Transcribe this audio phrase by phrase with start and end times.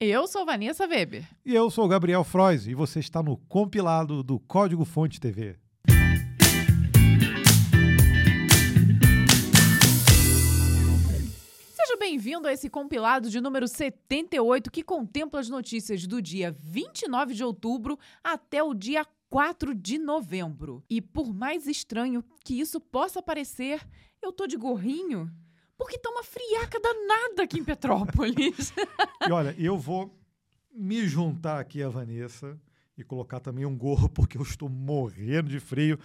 [0.00, 1.28] Eu sou Vanessa Weber.
[1.44, 5.56] E eu sou Gabriel Frois e você está no compilado do Código Fonte TV.
[11.74, 17.34] Seja bem-vindo a esse compilado de número 78 que contempla as notícias do dia 29
[17.34, 20.84] de outubro até o dia 4 de novembro.
[20.88, 23.84] E por mais estranho que isso possa parecer,
[24.22, 25.28] eu tô de gorrinho
[25.78, 28.72] porque tá uma friaca danada aqui em Petrópolis.
[29.26, 30.12] e olha, eu vou
[30.74, 32.58] me juntar aqui a Vanessa
[32.96, 35.98] e colocar também um gorro, porque eu estou morrendo de frio.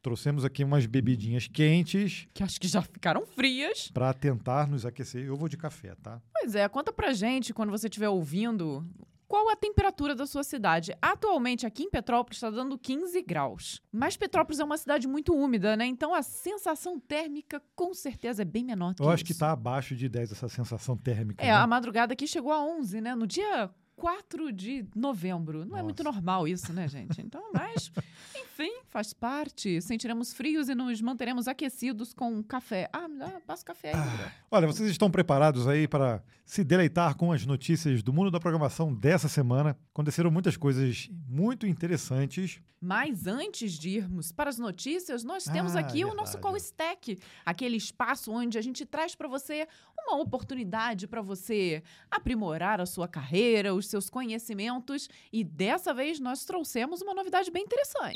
[0.00, 2.28] Trouxemos aqui umas bebidinhas quentes.
[2.32, 3.90] Que acho que já ficaram frias.
[3.90, 5.24] Para tentar nos aquecer.
[5.24, 6.22] Eu vou de café, tá?
[6.32, 8.88] Pois é, conta pra gente quando você estiver ouvindo
[9.28, 10.96] qual a temperatura da sua cidade?
[11.02, 13.82] Atualmente, aqui em Petrópolis, está dando 15 graus.
[13.90, 15.86] Mas Petrópolis é uma cidade muito úmida, né?
[15.86, 19.24] Então a sensação térmica com certeza é bem menor que Eu acho isso.
[19.24, 21.42] que está abaixo de 10 essa sensação térmica.
[21.42, 21.52] É, né?
[21.52, 23.14] a madrugada aqui chegou a 11, né?
[23.14, 25.60] No dia 4 de novembro.
[25.60, 25.80] Não Nossa.
[25.80, 27.20] é muito normal isso, né, gente?
[27.20, 27.90] Então, mas,
[28.58, 29.82] enfim, faz parte.
[29.82, 32.88] Sentiremos frios e nos manteremos aquecidos com café.
[32.90, 34.30] Ah, me dá, passa café aí, Gabriel.
[34.50, 38.94] Olha, vocês estão preparados aí para se deleitar com as notícias do mundo da programação
[38.94, 39.76] dessa semana?
[39.92, 42.58] Aconteceram muitas coisas muito interessantes.
[42.80, 46.16] Mas antes de irmos para as notícias, nós temos Ah, aqui o verdade.
[46.16, 49.66] nosso Call Stack, aquele espaço onde a gente traz para você
[49.98, 56.44] uma oportunidade para você aprimorar a sua carreira, os seus conhecimentos, e dessa vez nós
[56.44, 58.14] trouxemos uma novidade bem interessante.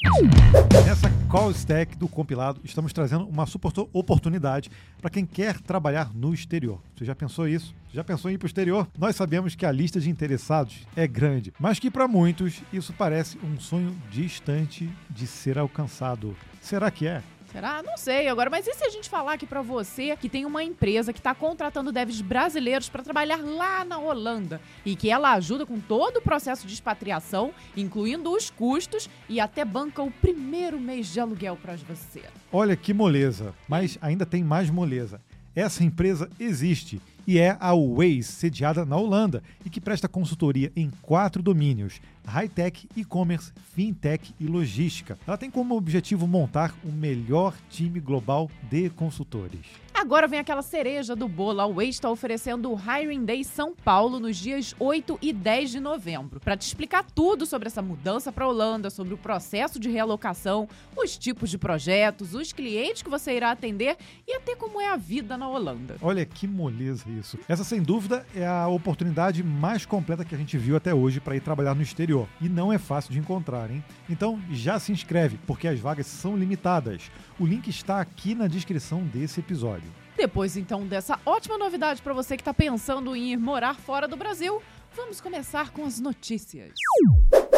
[0.87, 6.35] Nessa call stack do compilado, estamos trazendo uma super oportunidade para quem quer trabalhar no
[6.35, 6.81] exterior.
[6.97, 7.75] Você já pensou isso?
[7.93, 8.89] Já pensou em ir para o exterior?
[8.99, 13.39] Nós sabemos que a lista de interessados é grande, mas que para muitos isso parece
[13.39, 16.37] um sonho distante de ser alcançado.
[16.61, 17.23] Será que é?
[17.53, 17.83] Será?
[17.83, 20.63] Não sei agora, mas e se a gente falar aqui pra você que tem uma
[20.63, 25.67] empresa que está contratando devs brasileiros para trabalhar lá na Holanda e que ela ajuda
[25.67, 31.09] com todo o processo de expatriação, incluindo os custos e até banca o primeiro mês
[31.09, 32.23] de aluguel para você.
[32.53, 35.21] Olha que moleza, mas ainda tem mais moleza.
[35.55, 40.91] Essa empresa existe e é a Waze, sediada na Holanda e que presta consultoria em
[41.03, 45.19] quatro domínios: high-tech, e-commerce, fintech e logística.
[45.27, 49.67] Ela tem como objetivo montar o melhor time global de consultores.
[50.01, 51.61] Agora vem aquela cereja do bolo.
[51.61, 55.79] A Waze está oferecendo o Hiring Day São Paulo nos dias 8 e 10 de
[55.79, 56.41] novembro.
[56.41, 60.67] Para te explicar tudo sobre essa mudança para a Holanda, sobre o processo de realocação,
[60.97, 64.97] os tipos de projetos, os clientes que você irá atender e até como é a
[64.97, 65.97] vida na Holanda.
[66.01, 67.39] Olha que moleza isso.
[67.47, 71.37] Essa, sem dúvida, é a oportunidade mais completa que a gente viu até hoje para
[71.37, 72.27] ir trabalhar no exterior.
[72.41, 73.85] E não é fácil de encontrar, hein?
[74.09, 77.11] Então já se inscreve, porque as vagas são limitadas.
[77.41, 79.91] O link está aqui na descrição desse episódio.
[80.15, 84.15] Depois, então, dessa ótima novidade para você que está pensando em ir morar fora do
[84.15, 84.61] Brasil,
[84.95, 86.71] vamos começar com as notícias.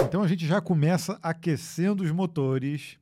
[0.05, 2.97] Então a gente já começa aquecendo os motores,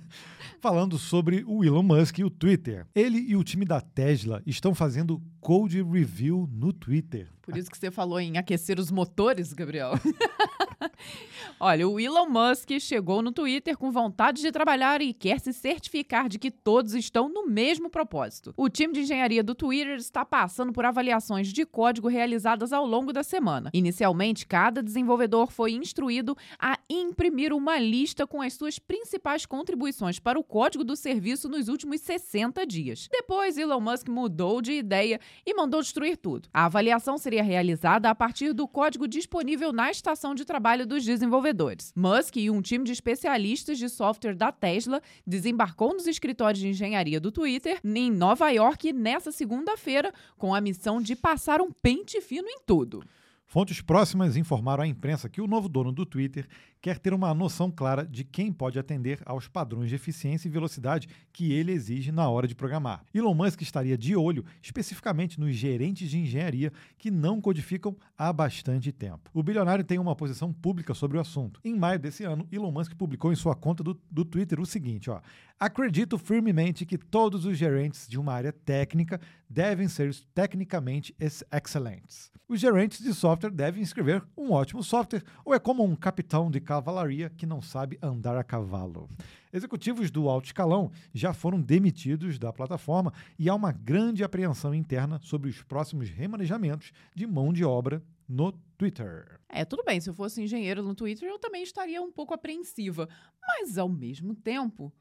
[0.62, 2.86] falando sobre o Elon Musk e o Twitter.
[2.94, 7.28] Ele e o time da Tesla estão fazendo code review no Twitter.
[7.42, 9.92] Por isso que você falou em aquecer os motores, Gabriel.
[11.60, 16.28] Olha, o Elon Musk chegou no Twitter com vontade de trabalhar e quer se certificar
[16.28, 18.54] de que todos estão no mesmo propósito.
[18.56, 23.12] O time de engenharia do Twitter está passando por avaliações de código realizadas ao longo
[23.12, 23.70] da semana.
[23.74, 30.38] Inicialmente, cada desenvolvedor foi instruído a imprimir uma lista com as suas principais contribuições para
[30.38, 33.08] o código do serviço nos últimos 60 dias.
[33.12, 36.48] Depois, Elon Musk mudou de ideia e mandou destruir tudo.
[36.52, 41.92] A avaliação seria realizada a partir do código disponível na estação de trabalho dos desenvolvedores.
[41.96, 47.20] Musk e um time de especialistas de software da Tesla desembarcou nos escritórios de engenharia
[47.20, 52.48] do Twitter em Nova York nessa segunda-feira com a missão de passar um pente fino
[52.48, 53.02] em tudo.
[53.46, 56.48] Fontes próximas informaram à imprensa que o novo dono do Twitter
[56.84, 61.08] quer ter uma noção clara de quem pode atender aos padrões de eficiência e velocidade
[61.32, 63.02] que ele exige na hora de programar.
[63.14, 68.92] Elon Musk estaria de olho especificamente nos gerentes de engenharia que não codificam há bastante
[68.92, 69.30] tempo.
[69.32, 71.58] O bilionário tem uma posição pública sobre o assunto.
[71.64, 75.08] Em maio desse ano, Elon Musk publicou em sua conta do, do Twitter o seguinte:
[75.08, 75.22] ó,
[75.58, 79.18] acredito firmemente que todos os gerentes de uma área técnica
[79.48, 82.30] devem ser tecnicamente ex- excelentes.
[82.46, 86.60] Os gerentes de software devem escrever um ótimo software, ou é como um capitão de
[86.74, 89.08] cavalaria que não sabe andar a cavalo.
[89.52, 95.20] Executivos do alto escalão já foram demitidos da plataforma e há uma grande apreensão interna
[95.22, 99.38] sobre os próximos remanejamentos de mão de obra no Twitter.
[99.48, 103.08] É, tudo bem, se eu fosse engenheiro no Twitter, eu também estaria um pouco apreensiva.
[103.40, 104.92] Mas, ao mesmo tempo,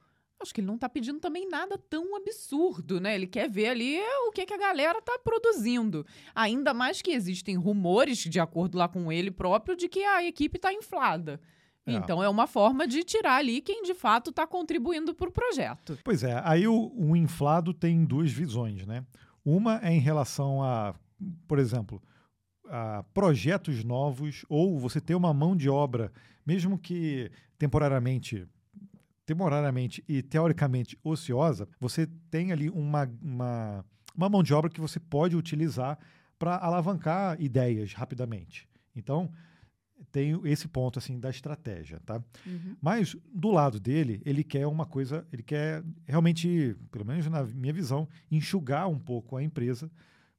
[0.44, 3.16] Acho que ele não está pedindo também nada tão absurdo, né?
[3.16, 3.98] Ele quer ver ali
[4.28, 6.06] o que, que a galera está produzindo.
[6.36, 10.58] Ainda mais que existem rumores, de acordo lá com ele próprio, de que a equipe
[10.58, 11.40] está inflada.
[11.86, 11.94] É.
[11.94, 15.98] Então é uma forma de tirar ali quem de fato está contribuindo para o projeto.
[16.04, 19.06] Pois é, aí o, o inflado tem duas visões, né?
[19.44, 20.96] Uma é em relação a,
[21.48, 22.02] por exemplo,
[22.70, 26.12] a projetos novos ou você ter uma mão de obra,
[26.46, 28.48] mesmo que temporariamente
[29.26, 33.86] temporariamente e teoricamente ociosa, você tem ali uma, uma,
[34.16, 35.98] uma mão de obra que você pode utilizar
[36.38, 38.68] para alavancar ideias rapidamente.
[38.94, 39.32] Então,
[40.12, 42.24] tem esse ponto assim da estratégia, tá?
[42.46, 42.76] Uhum.
[42.82, 47.74] Mas do lado dele, ele quer uma coisa, ele quer realmente, pelo menos na minha
[47.74, 49.92] visão, enxugar um pouco a empresa,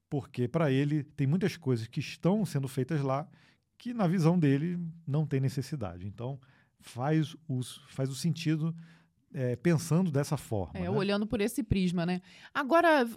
[0.08, 3.28] porque para ele tem muitas coisas que estão sendo feitas lá
[3.76, 6.06] que na visão dele não tem necessidade.
[6.06, 6.38] Então
[6.80, 8.74] faz, os, faz o sentido
[9.32, 10.78] é, pensando dessa forma.
[10.78, 10.90] É, né?
[10.90, 12.22] olhando por esse prisma, né?
[12.52, 13.08] Agora.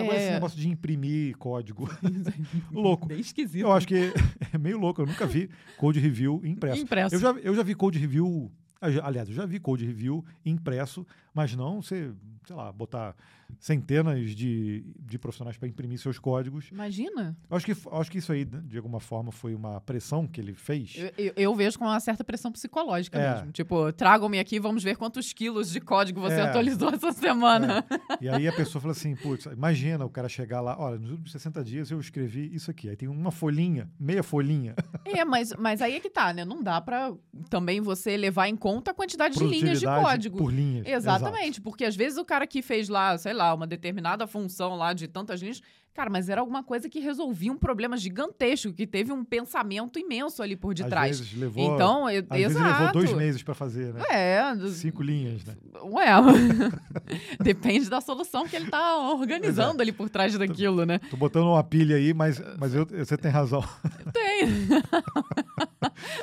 [0.00, 1.88] Agora, esse é, negócio de imprimir código.
[2.72, 3.06] louco.
[3.06, 3.62] Bem esquisito.
[3.62, 4.12] Eu acho que
[4.52, 5.02] é meio louco.
[5.02, 6.82] Eu nunca vi code review impresso.
[6.82, 7.14] Impresso.
[7.14, 8.50] Eu já, eu já vi code review.
[8.80, 12.12] Aliás, eu já vi code review impresso, mas não você,
[12.46, 13.14] sei lá, botar
[13.60, 16.68] centenas de, de profissionais para imprimir seus códigos.
[16.72, 17.36] Imagina.
[17.50, 20.54] Eu acho que, acho que isso aí, de alguma forma, foi uma pressão que ele
[20.54, 20.94] fez.
[20.96, 23.34] Eu, eu- eu vejo com uma certa pressão psicológica É.
[23.34, 23.52] mesmo.
[23.52, 26.40] Tipo, tragam-me aqui, vamos ver quantos quilos de código você É.
[26.42, 27.84] atualizou essa semana.
[28.20, 31.32] E aí a pessoa fala assim, putz, imagina o cara chegar lá, olha, nos últimos
[31.32, 32.88] 60 dias eu escrevi isso aqui.
[32.88, 34.74] Aí tem uma folhinha, meia folhinha.
[35.04, 36.44] É, mas, mas aí é que tá, né?
[36.44, 37.12] Não dá pra
[37.50, 40.38] também você levar em conta a quantidade de linhas de código.
[40.38, 40.86] Por linhas.
[40.86, 41.21] Exatamente,
[41.60, 45.06] porque às vezes o cara que fez lá, sei lá, uma determinada função lá de
[45.08, 45.60] tantas linhas,
[45.94, 50.42] cara, mas era alguma coisa que resolvia um problema gigantesco, que teve um pensamento imenso
[50.42, 50.88] ali por Exato.
[50.88, 51.10] detrás.
[51.12, 52.70] Às vezes levou, então, às vezes exato.
[52.82, 54.02] levou dois meses para fazer, né?
[54.10, 55.54] É, Cinco linhas, né?
[55.84, 56.06] Ué,
[57.42, 60.98] depende da solução que ele tá organizando ali por trás daquilo, né?
[61.10, 63.62] Tô botando uma pilha aí, mas, mas eu- você tem razão.
[64.12, 64.48] Tem.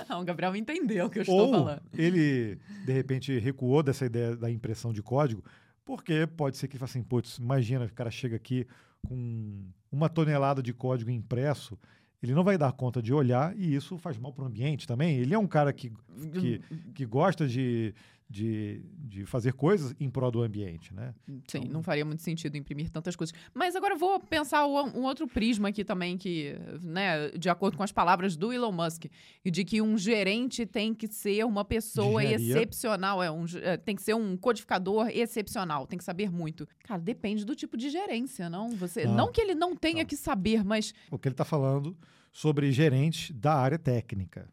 [0.08, 1.82] Não, o Gabriel entendeu o que eu estou Ou falando.
[1.94, 5.44] ele, de repente, recuou dessa ideia da impressão de código,
[5.86, 8.66] porque pode ser que ele fale assim, putz, imagina, o cara chega aqui
[9.08, 11.78] com uma tonelada de código impresso,
[12.22, 15.18] ele não vai dar conta de olhar e isso faz mal para o ambiente também.
[15.18, 15.92] Ele é um cara que,
[16.34, 16.62] que,
[16.94, 17.94] que gosta de,
[18.32, 21.16] de, de fazer coisas em prol do ambiente, né?
[21.48, 23.34] Sim, não faria muito sentido imprimir tantas coisas.
[23.56, 26.54] Mas agora eu vou pensar o- um outro prisma aqui também, que,
[26.84, 29.06] né, de acordo com as palavras do Elon Musk,
[29.44, 32.56] e de que um gerente tem que ser uma pessoa engenharia.
[32.58, 36.68] excepcional, é um, é, tem que ser um codificador excepcional, tem que saber muito.
[36.84, 38.70] Cara, depende do tipo de gerência, não?
[38.76, 39.16] Você, Não.
[39.16, 40.06] não que ele não tenha Não.
[40.06, 41.98] que saber, mas O que ele está falando
[42.32, 44.48] sobre gerentes da área técnica.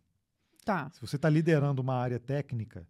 [0.65, 0.89] tá.
[0.95, 2.89] Se você está liderando uma área técnica,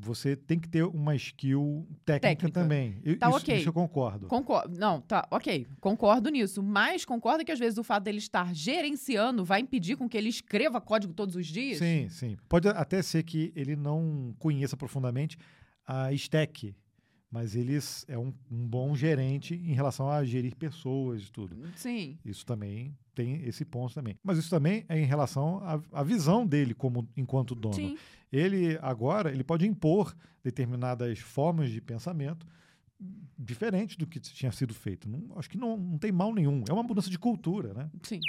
[0.00, 2.60] você tem que ter uma skill técnica, Técnica.
[2.60, 3.00] também.
[3.04, 3.56] I- Tá isso, ok.
[3.58, 4.26] isso eu concordo.
[4.28, 4.78] Concordo.
[4.78, 5.66] Não, tá, ok.
[5.80, 6.62] Concordo nisso.
[6.62, 10.28] Mas concorda que às vezes o fato dele estar gerenciando vai impedir com que ele
[10.28, 11.78] escreva código todos os dias?
[11.78, 12.36] Sim, sim.
[12.48, 15.36] Pode até ser que ele não conheça profundamente
[15.84, 16.74] a stack,
[17.30, 21.56] mas ele é um, um bom gerente em relação a gerir pessoas e tudo.
[21.76, 22.18] Sim.
[22.24, 24.16] Isso também tem esse ponto também.
[24.22, 27.74] Mas isso também é em relação à, à visão dele como enquanto dono.
[27.74, 27.98] Sim.
[28.32, 32.46] Ele agora ele pode impor determinadas formas de pensamento
[33.36, 35.08] diferentes do que tinha sido feito.
[35.08, 36.62] Não- acho que não, não tem mal nenhum.
[36.68, 37.90] É uma mudança de cultura, né?
[38.04, 38.20] Sim.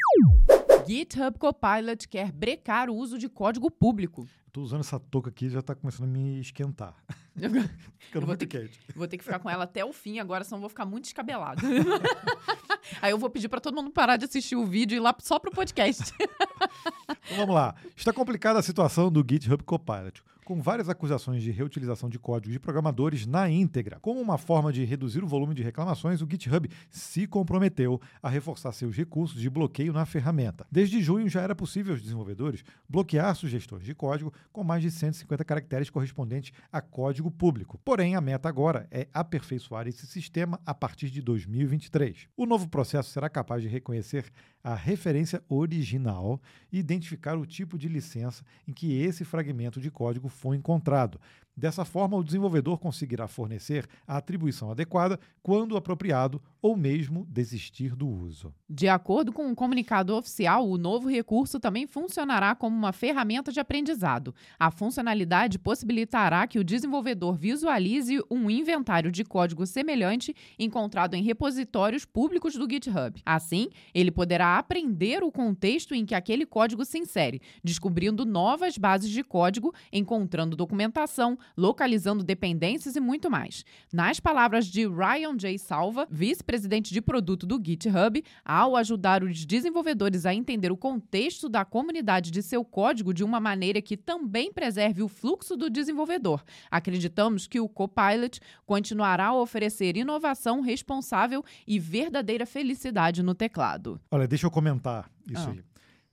[0.88, 4.28] GitHub Copilot quer brecar o uso de código público.
[4.52, 6.96] Tô usando essa touca aqui já tá começando a me esquentar.
[7.40, 8.80] Ficando vou muito ter que- quente.
[8.96, 11.04] vou ter que ficar com ela até o fim agora, senão eu vou ficar muito
[11.06, 11.62] descabelado.
[13.02, 15.16] Aí eu vou pedir pra todo mundo parar de assistir o vídeo e ir lá
[15.20, 16.12] só pro podcast.
[16.20, 17.76] Então vamos lá.
[17.96, 22.60] Está complicada a situação do GitHub Copilot, com várias acusações de reutilização de códigos de
[22.60, 24.00] programadores na íntegra.
[24.00, 28.72] Como uma forma de reduzir o volume de reclamações, o GitHub se comprometeu a reforçar
[28.72, 30.66] seus recursos de bloqueio na ferramenta.
[30.72, 35.46] Desde junho já era possível aos desenvolvedores bloquear sugestões de código com mais de 150
[35.46, 37.80] caracteres correspondentes a código público.
[37.86, 42.28] Porém, a meta agora é aperfeiçoar esse sistema a partir de 2023.
[42.36, 44.26] O novo processo será capaz de reconhecer
[44.64, 50.28] a referência original e identificar o tipo de licença em que esse fragmento de código
[50.28, 51.20] foi encontrado.
[51.60, 58.08] Dessa forma, o desenvolvedor conseguirá fornecer a atribuição adequada quando apropriado ou mesmo desistir do
[58.08, 58.54] uso.
[58.70, 63.60] De acordo com um comunicado oficial, o novo recurso também funcionará como uma ferramenta de
[63.60, 64.34] aprendizado.
[64.58, 72.06] A funcionalidade possibilitará que o desenvolvedor visualize um inventário de código semelhante encontrado em repositórios
[72.06, 73.22] públicos do GitHub.
[73.26, 79.10] Assim, ele poderá aprender o contexto em que aquele código se insere, descobrindo novas bases
[79.10, 83.64] de código, encontrando documentação, localizando dependências e muito mais.
[83.92, 85.58] Nas palavras de Ryan J.
[85.58, 91.66] Salva, vice-presidente de produto do GitHub, ao ajudar os desenvolvedores a entender o contexto da
[91.66, 96.44] comunidade de seu código de uma maneira que também preserve o fluxo do desenvolvedor.
[96.70, 104.00] Acreditamos que o Copilot continuará a oferecer inovação responsável e verdadeira felicidade no teclado.
[104.12, 105.52] Olha, deixa eu comentar isso Ah.
[105.52, 105.64] aí.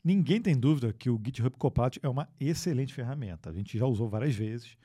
[0.05, 3.51] Ninguém tem dúvida que o GitHub Copilot é uma excelente ferramenta.
[3.51, 4.77] A gente já usou várias vezes,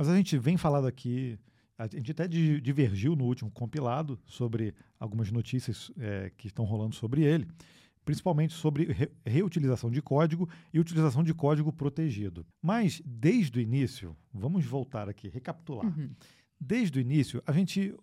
[0.00, 1.38] mas a gente vem falando aqui,
[1.76, 6.94] a gente até di- divergiu no último compilado sobre algumas notícias eh, que estão rolando
[6.94, 7.46] sobre ele,
[8.02, 12.46] principalmente sobre re- reutilização de código e utilização de código protegido.
[12.62, 15.86] Mas desde o início, vamos voltar aqui, recapitular.
[15.86, 16.10] Uhum.
[16.58, 17.94] Desde o início, a gente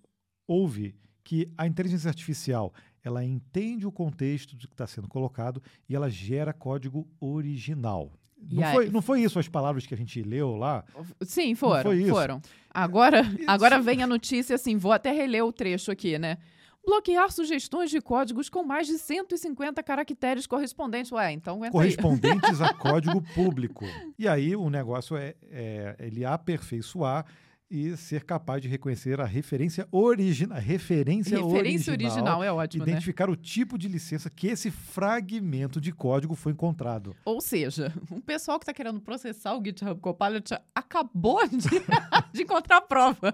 [0.48, 2.72] ouve que a inteligência artificial
[3.04, 8.14] ela entende o contexto do que está sendo colocado e ela gera código original.
[8.52, 10.84] Não aí- foi, não foi isso as palavras que a gente leu lá?
[11.22, 11.92] Sim, foram.
[12.10, 12.42] Foram.
[12.74, 13.44] Agora, Isso.
[13.48, 16.38] agora vem a notícia assim, vou até reler o trecho aqui, né?
[16.86, 21.12] Bloquear sugestões de códigos com mais de 150 caracteres correspondentes.
[21.12, 21.60] Ué, então.
[21.70, 23.84] Correspondentes a código público.
[24.18, 27.26] E aí o negócio é, é ele aperfeiçoar
[27.70, 30.58] e ser capaz de reconhecer a referência original.
[30.58, 32.16] Referência, Referência original.
[32.16, 32.92] original é ótimo, né?
[32.92, 37.16] Identificar o tipo de licença que esse fragmento de código foi encontrado.
[37.26, 41.58] Ou seja, o pessoal que está querendo processar o GitHub Copilot acabou de,
[42.34, 43.34] de encontrar a prova.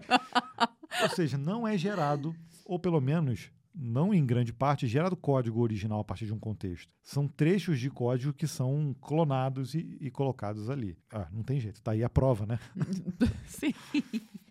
[1.02, 2.36] Ou seja, não é gerado,
[2.66, 6.92] ou pelo menos não em grande parte, gerado código original a partir de um contexto.
[7.02, 10.98] São trechos de código que são clonados e, e colocados ali.
[11.12, 12.60] Ah, não tem jeito, tá aí a prova, né?
[13.48, 13.74] Sim.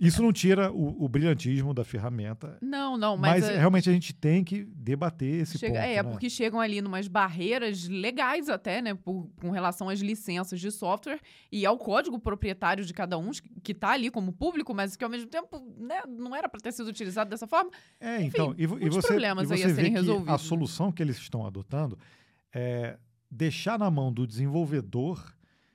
[0.05, 3.51] Isso não tira o, o brilhantismo da ferramenta, Não, não, mas, mas.
[3.55, 5.85] é- realmente a gente tem que debater esse Chega- ponto.
[5.85, 6.11] é, né?
[6.11, 11.21] porque chegam ali numas barreiras legais até, né, por- com relação às licenças de software
[11.53, 13.31] e ao código proprietário de cada um,
[13.63, 16.73] que está ali como público, mas que ao mesmo tempo né, não era para ter
[16.73, 17.71] sido utilizado dessa forma.
[18.01, 20.33] É, então, e, e você, problemas e aí você a vê serem que a resolvidos,
[20.33, 20.39] né?
[20.39, 21.97] solução que eles estão adotando
[22.53, 22.99] é
[23.31, 25.33] deixar na mão do desenvolvedor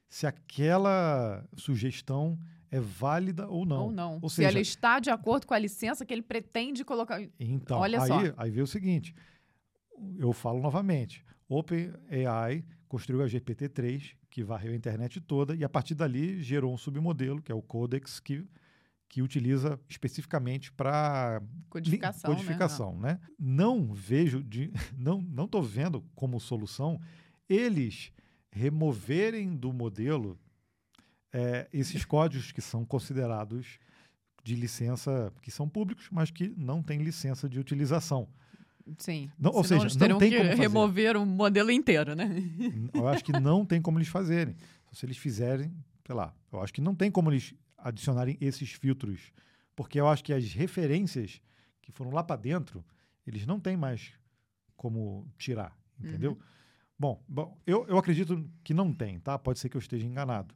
[0.09, 2.37] se aquela sugestão
[2.71, 3.85] é válida ou não.
[3.85, 4.19] Ou não.
[4.21, 7.21] Ou Se seja, ela está de acordo com a licença que ele pretende colocar.
[7.39, 8.19] Então, Olha aí, só.
[8.37, 9.15] aí vê o seguinte,
[10.17, 15.95] eu falo novamente, OpenAI construiu a GPT-3, que varreu a internet toda, e a partir
[15.95, 18.45] dali gerou um submodelo, que é o Codex, que,
[19.09, 22.29] que utiliza especificamente para Codificação.
[22.29, 22.35] né?
[22.35, 23.19] codificação, né?
[23.39, 26.99] Não vejo, de, não não estou vendo como solução
[27.49, 28.11] eles
[28.51, 30.37] removerem do modelo
[31.37, 33.77] é, esses códigos que são considerados
[34.43, 38.27] de licença, que são públicos, mas que não têm licença de utilização.
[38.97, 39.29] Sim.
[39.37, 40.61] Não- ou Senão seja, não tem que como fazer.
[40.61, 42.27] remover o modelo inteiro, né?
[42.93, 44.55] Eu acho que não tem como eles fazerem.
[44.93, 45.71] Se eles fizerem,
[46.05, 49.31] sei lá, eu acho que não tem como eles adicionarem esses filtros,
[49.75, 51.41] porque eu acho que as referências
[51.81, 52.83] que foram lá para dentro,
[53.27, 54.11] eles não têm mais
[54.75, 56.37] como tirar, entendeu?
[56.97, 59.37] Bom, bom eu, eu acredito que não tem, tá?
[59.37, 60.55] Pode ser que eu esteja enganado.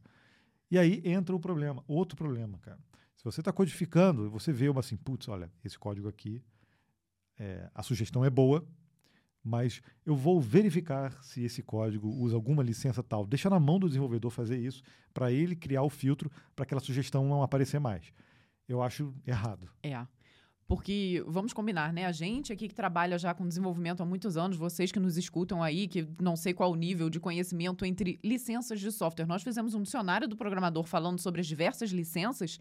[0.72, 2.80] E aí entra o problema, outro problema, cara.
[3.18, 6.42] Se você está codificando, você vê uma assim, putz, olha, esse código aqui,
[7.38, 8.66] é, a sugestão é boa,
[9.44, 13.25] mas eu vou verificar se esse código usa alguma licença tal.
[13.25, 14.82] Deixa na mão do desenvolvedor fazer isso
[15.13, 18.13] para ele criar o filtro para aquela sugestão não aparecer mais.
[18.68, 19.70] Eu acho errado.
[19.84, 20.08] É.
[20.68, 22.06] Porque, vamos combinar, né?
[22.06, 25.62] A gente aqui que trabalha já com desenvolvimento há muitos anos, vocês que nos escutam
[25.62, 29.25] aí, que não sei qual o nível de conhecimento entre licenças de software.
[29.25, 32.60] Nós fizemos um dicionário do programador falando sobre as diversas licenças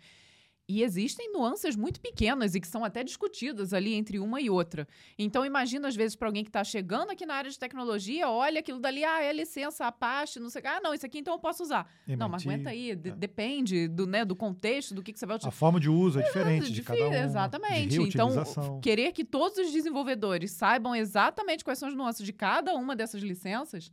[0.70, 4.86] e existem nuances muito pequenas e que são até discutidas ali entre uma e outra.
[5.18, 8.60] Então, imagina, às vezes, para alguém que está chegando aqui na área de tecnologia, olha
[8.60, 10.68] aquilo dali, ah, é licença Apache, não sei o que.
[10.68, 11.90] Ah, não, isso aqui então eu posso usar.
[12.06, 13.12] Não, mas aguenta aí, de- é.
[13.12, 15.52] depende do, né, do contexto, do que, que você vai utilizar.
[15.52, 17.12] A forma de uso é diferente de Difí- cada um.
[17.14, 17.88] Exatamente.
[17.98, 22.74] De então, querer que todos os desenvolvedores saibam exatamente quais são as nuances de cada
[22.76, 23.90] uma dessas licenças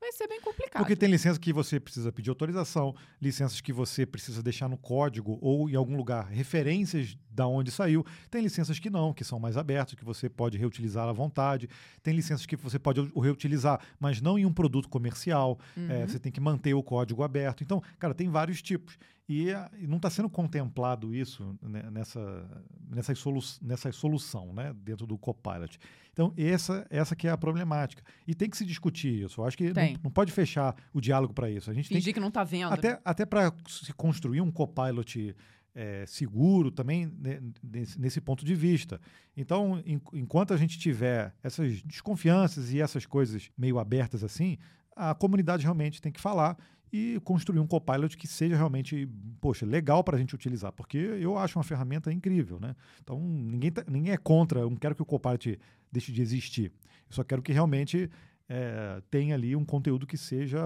[0.00, 0.80] vai ser bem complicado.
[0.80, 5.38] Porque tem licença que você precisa pedir autorização, licenças que você precisa deixar no código
[5.42, 8.04] ou em algum lugar referências da onde saiu.
[8.30, 11.70] Tem licenças que não, que são mais abertas, que você pode reutilizar à vontade.
[12.02, 15.58] Tem licenças que você pode reutilizar, mas não em um produto comercial.
[15.74, 15.90] Uhum.
[15.90, 17.64] É, você tem que manter o código aberto.
[17.64, 18.98] Então, cara, tem vários tipos.
[19.26, 19.46] E,
[19.78, 22.44] e não está sendo contemplado isso né, nessa,
[22.90, 25.78] nessa, solu nessa solução né, dentro do Copilot.
[26.12, 28.02] Então, essa, essa que é a problemática.
[28.26, 29.40] E tem que se discutir isso.
[29.40, 31.70] Eu acho que não, não pode fechar o diálogo para isso.
[31.70, 32.72] A gente tem Fingir que não tá vendo.
[32.72, 35.34] até, até para se construir um copilot
[35.74, 39.00] é, seguro também né, nesse, nesse ponto de vista.
[39.36, 44.58] Então, en- enquanto a gente tiver essas desconfianças e essas coisas meio abertas assim,
[44.96, 46.56] a comunidade realmente tem que falar
[46.92, 49.08] e construir um Copilot que seja realmente,
[49.40, 52.74] poxa, legal para a gente utilizar, porque eu acho uma ferramenta incrível, né?
[53.00, 55.56] Então, ninguém, tá, ninguém é contra, eu não quero que o Copilot
[55.92, 56.72] deixe de existir.
[57.08, 58.10] Eu só quero que realmente
[58.48, 60.60] é, tenha ali um conteúdo que seja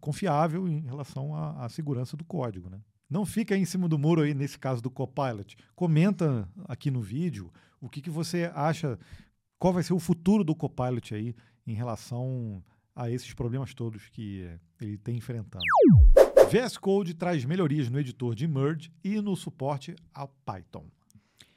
[0.00, 2.78] confiável em relação à, à segurança do código, né?
[3.14, 5.56] Não fica em cima do muro aí nesse caso do Copilot.
[5.76, 7.48] Comenta aqui no vídeo
[7.80, 8.98] o que, que você acha,
[9.56, 11.32] qual vai ser o futuro do Copilot aí
[11.64, 12.60] em relação
[12.92, 15.64] a esses problemas todos que ele tem enfrentando.
[16.50, 20.84] VS Code traz melhorias no editor de Merge e no suporte ao Python.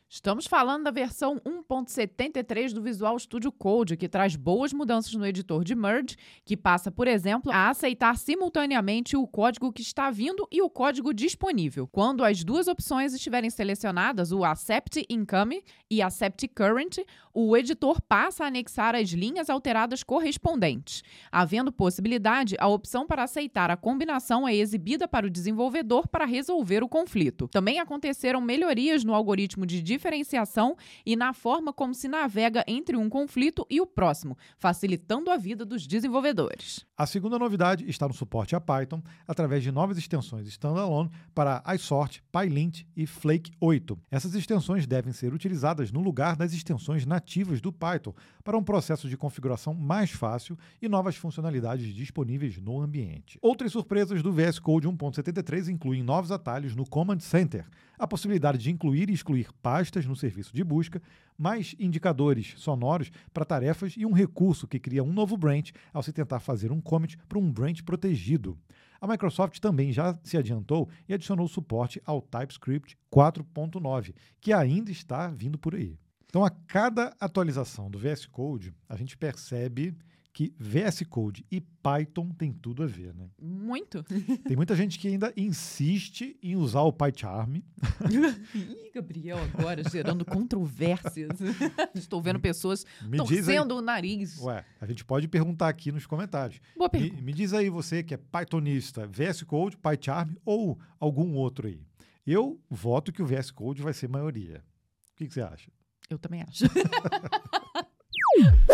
[0.09, 5.65] Estamos falando da versão 1.73 do Visual Studio Code, que traz boas mudanças no editor
[5.65, 10.61] de Merge, que passa, por exemplo, a aceitar simultaneamente o código que está vindo e
[10.61, 11.85] o código disponível.
[11.87, 15.61] Quando as duas opções estiverem selecionadas, o Accept Incoming
[15.91, 16.99] e Accept Current,
[17.33, 21.03] o editor passa a anexar as linhas alteradas correspondentes.
[21.29, 26.81] Havendo possibilidade, a opção para aceitar a combinação é exibida para o desenvolvedor para resolver
[26.81, 27.49] o conflito.
[27.49, 33.09] Também aconteceram melhorias no algoritmo de diferenciação e na forma como se navega entre um
[33.09, 36.86] conflito e o próximo, facilitando a vida dos desenvolvedores.
[36.99, 42.23] A segunda novidade está no suporte a Python através de novas extensões standalone para iSort,
[42.31, 43.99] PyLint e Flake 8.
[44.09, 49.07] Essas extensões devem ser utilizadas no lugar das extensões nativas do Python para um processo
[49.07, 53.37] de configuração mais fácil e novas funcionalidades disponíveis no ambiente.
[53.43, 57.67] Outras surpresas do VS Code 1.73 incluem novos atalhos no Command Center,
[57.99, 60.99] a possibilidade de incluir e excluir pastas no serviço de busca,
[61.37, 66.11] mais indicadores sonoros para tarefas e um recurso que cria um novo branch ao se
[66.11, 68.57] tentar fazer um commit para um branch protegido.
[68.99, 75.27] A Microsoft também já se adiantou e adicionou suporte ao TypeScript 4.9, que ainda está
[75.27, 75.99] vindo por aí.
[76.25, 79.95] Então, a cada atualização do VS Code, a gente percebe
[80.37, 83.27] que VS Code e Python tem tudo a ver, né?
[83.41, 84.03] Muito.
[84.47, 87.55] Tem muita gente que ainda insiste em usar o PyCharm.
[88.53, 91.31] Ih, Gabriel, agora gerando controvérsias.
[91.95, 94.39] Estou vendo pessoas me torcendo aí, o nariz.
[94.39, 96.61] Ué, a gente pode perguntar aqui nos comentários.
[96.77, 97.15] Boa pergunta.
[97.15, 101.81] Me, me diz aí você que é Pythonista, VS Code, PyCharm ou algum outro aí.
[102.27, 104.63] Eu voto que o VS Code vai ser maioria.
[105.13, 105.71] O que, que você acha?
[106.07, 106.65] Eu também acho.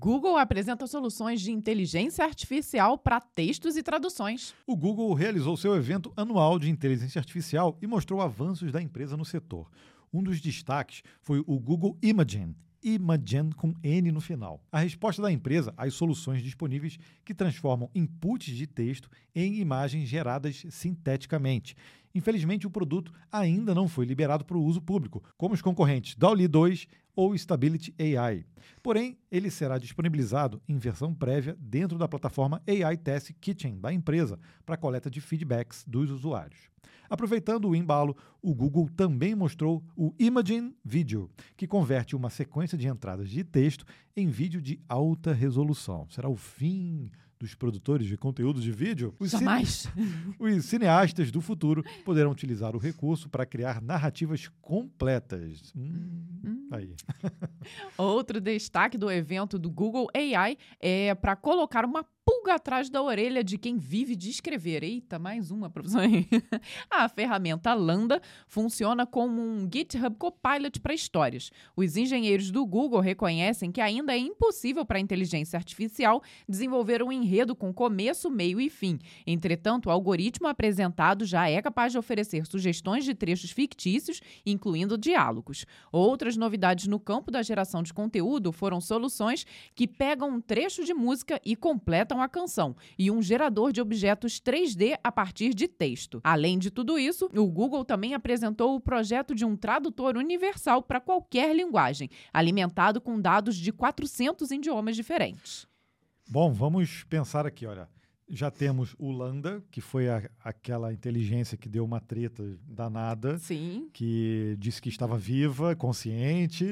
[0.00, 4.54] Google apresenta soluções de inteligência artificial para textos e traduções.
[4.66, 9.26] O Google realizou seu evento anual de inteligência artificial e mostrou avanços da empresa no
[9.26, 9.70] setor.
[10.10, 14.64] Um dos destaques foi o Google Imagen, Imagen com N no final.
[14.72, 20.64] A resposta da empresa às soluções disponíveis que transformam inputs de texto em imagens geradas
[20.70, 21.76] sinteticamente.
[22.14, 26.48] Infelizmente, o produto ainda não foi liberado para o uso público, como os concorrentes DALL-E
[26.48, 28.44] 2 ou Stability AI.
[28.82, 34.38] Porém, ele será disponibilizado em versão prévia dentro da plataforma AI Test Kitchen da empresa
[34.64, 36.70] para coleta de feedbacks dos usuários.
[37.08, 42.86] Aproveitando o embalo, o Google também mostrou o Imagine Video, que converte uma sequência de
[42.86, 43.84] entradas de texto
[44.16, 46.06] em vídeo de alta resolução.
[46.08, 49.30] Será o fim dos produtores de conteúdo de vídeo, os.
[49.30, 49.50] Cine...
[50.38, 55.72] os cineastas do futuro poderão utilizar o recurso para criar narrativas completas.
[55.74, 56.59] Hum, hum.
[56.70, 56.94] Aí.
[57.98, 63.42] Outro destaque do evento do Google AI é para colocar uma pulga atrás da orelha
[63.42, 64.84] de quem vive de escrever.
[64.84, 66.00] Eita, mais uma profissão.
[66.88, 71.50] A ferramenta Lambda funciona como um GitHub Copilot para histórias.
[71.74, 77.10] Os engenheiros do Google reconhecem que ainda é impossível para a inteligência artificial desenvolver um
[77.10, 79.00] enredo com começo, meio e fim.
[79.26, 85.66] Entretanto, o algoritmo apresentado já é capaz de oferecer sugestões de trechos fictícios, incluindo diálogos.
[85.90, 90.94] Outras novidades no campo da geração de conteúdo foram soluções que pegam um trecho de
[90.94, 96.20] música e completam a canção e um gerador de objetos 3D a partir de texto.
[96.22, 101.00] Além de tudo isso, o Google também apresentou o projeto de um tradutor universal para
[101.00, 105.66] qualquer linguagem, alimentado com dados de 400 idiomas diferentes.
[106.28, 107.88] Bom, vamos pensar aqui, olha
[108.30, 113.38] já temos o Landa, que foi a, aquela inteligência que deu uma treta danada.
[113.38, 113.88] Sim.
[113.92, 116.66] Que disse que estava viva, consciente.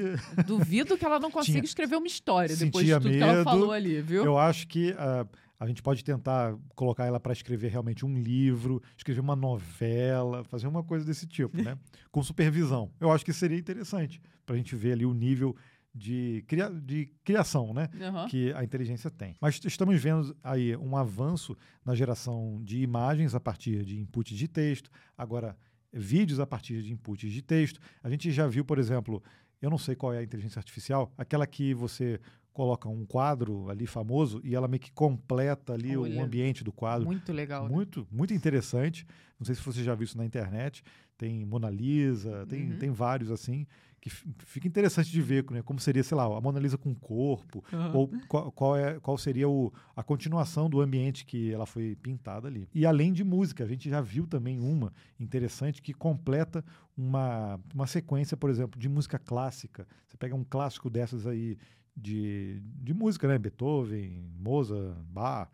[0.47, 3.19] Duvido que ela não consiga Tinha, escrever uma história depois de tudo medo.
[3.19, 4.25] que ela falou ali, viu?
[4.25, 8.81] Eu acho que uh, a gente pode tentar colocar ela para escrever realmente um livro,
[8.97, 11.77] escrever uma novela, fazer uma coisa desse tipo, né?
[12.13, 12.91] Com supervisão.
[13.01, 15.57] Eu acho que seria interessante para a gente ver ali o nível
[15.95, 18.27] de, cria, de criação né, uhum.
[18.29, 19.37] que a inteligência tem.
[19.41, 24.49] Mas estamos vendo aí um avanço na geração de imagens a partir de input de
[24.49, 25.57] texto, agora
[25.93, 27.81] vídeos a partir de inputs de texto.
[28.03, 29.23] A gente já viu, por exemplo,
[29.61, 32.21] eu não sei qual é a inteligência artificial, aquela que você
[32.53, 36.73] coloca um quadro ali famoso e ela meio que completa ali o Olha, ambiente do
[36.73, 37.07] quadro.
[37.07, 37.65] Muito legal.
[37.69, 37.71] né?
[37.75, 39.07] Muito, muito interessante.
[39.39, 40.83] Não sei se você já viu isso na internet.
[41.17, 42.79] Tem Mona Lisa, tem, Uhum.
[42.79, 43.67] tem vários assim,
[44.01, 47.65] que fica interessante de ver né, como seria, sei lá, a Mona Lisa com corpo,
[47.73, 47.93] Aham.
[47.95, 52.47] ou qual, qual é, qual seria o, a continuação do ambiente que ela foi pintada
[52.47, 52.69] ali.
[52.75, 56.65] E além de música, a gente já viu também uma interessante que completa
[56.97, 59.87] uma, uma sequência, por exemplo, de música clássica.
[60.07, 61.59] Você pega um clássico dessas aí
[61.97, 63.37] de, de música, né?
[63.39, 65.51] Beethoven, Mozart, Bach,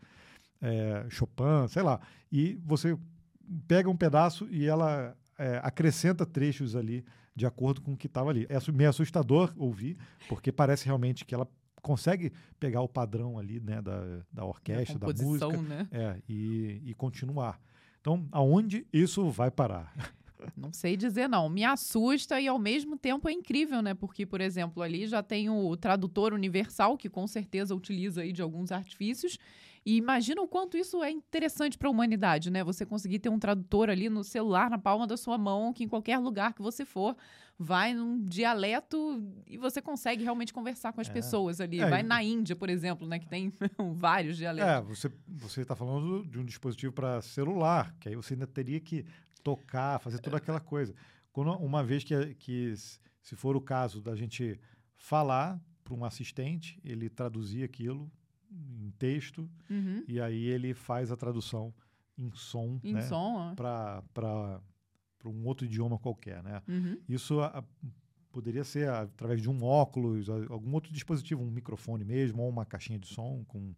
[0.61, 1.99] é, Chopin, sei lá.
[2.31, 2.97] E você
[3.67, 7.03] pega um pedaço e ela é, acrescenta trechos ali
[7.35, 8.47] de acordo com o que estava ali.
[8.49, 9.97] É meio assustador ouvir,
[10.29, 11.47] porque parece realmente que ela
[11.81, 15.87] consegue pegar o padrão ali, né, da, da orquestra, da música, né?
[15.91, 17.59] é, e, e continuar.
[18.01, 19.93] Então, aonde isso vai parar?
[20.55, 21.49] Não sei dizer não.
[21.49, 23.93] Me assusta e ao mesmo tempo é incrível, né?
[23.93, 28.43] Porque, por exemplo, ali já tem o tradutor universal, que com certeza utiliza aí de
[28.43, 29.39] alguns artifícios.
[29.85, 32.63] E imagina o quanto isso é interessante para a humanidade, né?
[32.63, 35.87] Você conseguir ter um tradutor ali no celular, na palma da sua mão, que em
[35.87, 37.15] qualquer lugar que você for,
[37.57, 41.13] vai num dialeto e você consegue realmente conversar com as É.
[41.13, 41.79] pessoas ali.
[41.79, 43.19] É, vai e- na Índia, por exemplo, né?
[43.19, 43.53] Que tem
[43.95, 44.67] vários dialetos.
[44.71, 48.79] É, você você está falando de um dispositivo para celular, que aí você ainda teria
[48.79, 49.05] que
[49.43, 50.95] tocar, fazer toda aquela coisa.
[51.31, 52.73] Quando, uma vez que, que,
[53.21, 54.59] se for o caso da gente
[54.95, 58.11] falar para um assistente, ele traduzir aquilo
[58.55, 60.03] em texto Uhum.
[60.07, 61.73] e aí ele faz a tradução
[62.17, 64.01] em som, Em né, som, para
[65.25, 66.61] um outro idioma qualquer, né?
[66.67, 66.97] Uhum.
[67.09, 67.63] Isso a- a-
[68.31, 72.65] poderia ser através de um óculos, a- algum outro dispositivo, um microfone mesmo, ou uma
[72.65, 73.73] caixinha de som com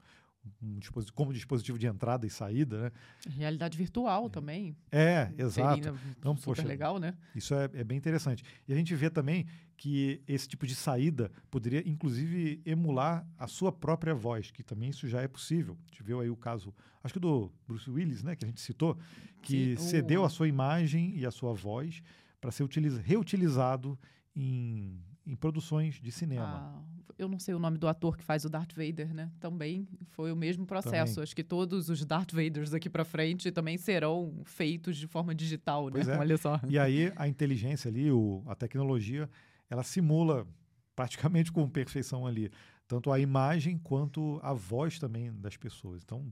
[0.61, 2.91] um dispositivo, como dispositivo de entrada e saída, né?
[3.29, 4.75] Realidade virtual também.
[4.91, 5.95] É, exato.
[6.17, 7.15] Então, super poxa, legal, né?
[7.35, 8.43] Isso é, é bem interessante.
[8.67, 13.71] E a gente vê também que esse tipo de saída poderia, inclusive, emular a sua
[13.71, 15.77] própria voz, que também isso já é possível.
[15.85, 18.59] A gente viu aí o caso, acho que do Bruce Willis, né, que a gente
[18.61, 18.97] citou,
[19.41, 22.01] que Sim, o- cedeu a sua imagem e a sua voz
[22.41, 23.97] para ser utiliza- reutilizado
[24.35, 26.73] em, em produções de cinema.
[26.75, 26.83] Ah,
[27.17, 29.31] eu não sei o nome do ator que faz o Darth Vader, né?
[29.39, 31.15] Também foi o mesmo processo.
[31.15, 31.23] Também.
[31.23, 35.89] Acho que todos os Darth Vaders aqui pra frente também serão feitos de forma digital,
[35.91, 36.15] Pois né?
[36.15, 36.17] é.
[36.19, 36.59] Olha só.
[36.67, 39.29] E aí a inteligência ali, o, a tecnologia,
[39.69, 40.47] ela simula
[40.95, 42.49] praticamente com perfeição ali
[42.87, 46.01] tanto a imagem quanto a voz também das pessoas.
[46.03, 46.31] Então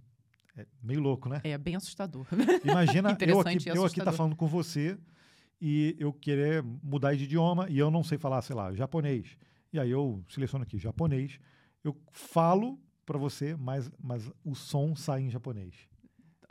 [0.55, 1.41] é meio louco, né?
[1.43, 2.25] É bem assustador.
[2.63, 4.97] Imagina eu aqui, eu aqui tá falando com você
[5.59, 9.37] e eu querer mudar de idioma e eu não sei falar, sei lá, japonês.
[9.75, 11.37] E aí eu seleciono aqui japonês,
[11.83, 15.75] eu falo para você, mas, mas o som sai em japonês.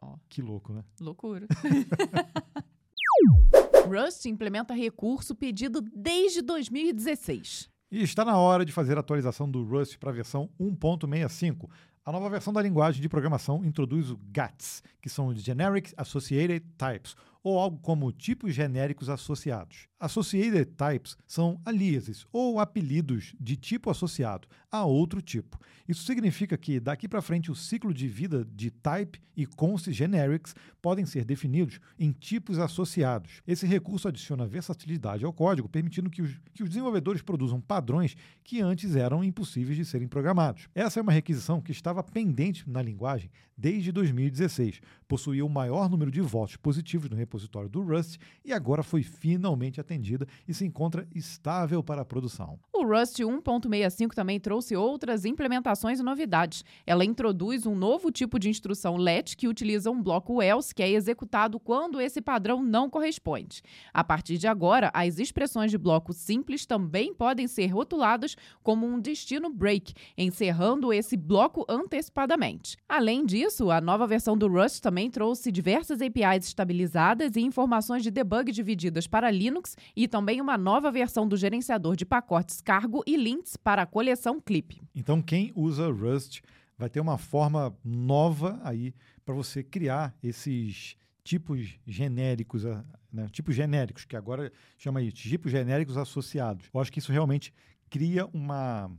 [0.03, 0.19] Ó.
[0.29, 0.85] Que louco, né?
[1.01, 1.47] Loucura.
[3.89, 7.71] Rust implementa recurso pedido desde 2016.
[7.91, 11.71] E está na hora de fazer a atualização do Rust para a versão 1.65.
[12.05, 16.63] A nova versão da linguagem de programação introduz o GATS, que são os Generic Associated
[16.77, 19.87] Types, ou algo como tipos genéricos associados.
[20.01, 25.59] Associated Types são aliases ou apelidos de tipo associado a outro tipo.
[25.87, 30.55] Isso significa que daqui para frente o ciclo de vida de type e const generics
[30.81, 33.43] podem ser definidos em tipos associados.
[33.47, 38.61] Esse recurso adiciona versatilidade ao código, permitindo que os, que os desenvolvedores produzam padrões que
[38.61, 40.69] antes eram impossíveis de serem programados.
[40.75, 44.81] Essa é uma requisição que estava pendente na linguagem desde 2016.
[45.07, 49.81] Possuía o maior número de votos positivos no repositório do Rust e agora foi finalmente
[49.81, 52.59] atendida e se encontra estável para a produção.
[52.73, 56.65] O Rust 1.65 também trouxe outras implementações e novidades.
[56.87, 60.91] Ela introduz um novo tipo de instrução LET que utiliza um bloco else que é
[60.91, 63.63] executado quando esse padrão não corresponde.
[63.93, 68.99] A partir de agora, as expressões de bloco simples também podem ser rotuladas como um
[68.99, 72.77] destino break, encerrando esse bloco antecipadamente.
[72.89, 78.11] Além disso, a nova versão do Rust também trouxe diversas APIs estabilizadas e informações de
[78.11, 83.17] debug divididas para Linux e também uma nova versão do gerenciador de pacotes cargo e
[83.17, 84.81] links para a coleção Clip.
[84.95, 86.41] Então, quem usa Rust
[86.79, 93.29] vai ter uma forma nova aí para você criar esses tipos genéricos, ah, né?
[93.31, 96.67] tipos genéricos, que agora chama isso, tipos genéricos associados.
[96.73, 97.53] Eu acho que isso realmente
[97.89, 98.91] cria uma,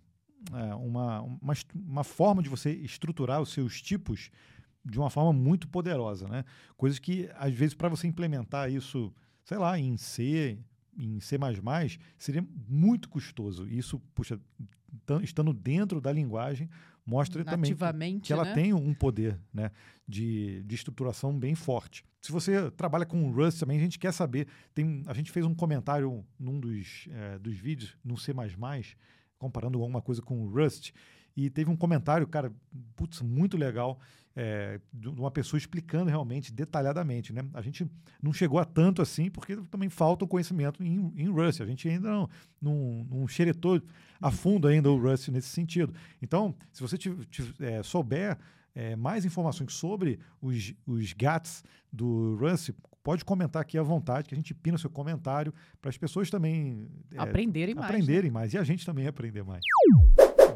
[0.53, 4.29] é, uma, uma, uma forma de você estruturar os seus tipos
[4.83, 6.45] de uma forma muito poderosa, né?
[6.77, 9.11] Coisas que, às vezes, para você implementar isso,
[9.43, 10.59] sei lá, em C,
[10.97, 11.37] em C++,
[12.17, 13.67] seria muito custoso.
[13.67, 14.39] Isso, puxa,
[15.05, 16.69] tan- estando dentro da linguagem,
[17.05, 17.75] mostra também que-
[18.31, 18.53] ela né?
[18.53, 19.71] tem um poder né,
[20.07, 22.03] de, de estruturação bem forte.
[22.21, 24.47] Se você trabalha com Rust também, a gente quer saber.
[24.73, 28.33] Tem, a gente fez um comentário num dos, eh, dos vídeos, no C,
[29.37, 30.91] comparando alguma coisa com o Rust.
[31.35, 32.51] E teve um comentário, cara,
[32.95, 33.99] putz, muito legal,
[34.35, 37.41] é, de uma pessoa explicando realmente, detalhadamente, né?
[37.53, 37.89] A gente
[38.21, 41.61] não chegou a tanto assim, porque também falta o conhecimento em, em Rust.
[41.61, 42.29] A gente ainda não,
[42.61, 43.81] não, não xeretou
[44.21, 45.93] a fundo ainda o Rust nesse sentido.
[46.21, 48.37] Então, se você te, te, é, souber
[48.73, 52.71] é, mais informações sobre os, os GATs do Rust,
[53.05, 56.27] pode comentar aqui à vontade, que a gente pina o seu comentário para as pessoas
[56.27, 57.87] também é, aprenderem mais.
[57.87, 58.33] Aprenderem né?
[58.33, 59.61] mais e a gente também aprender mais.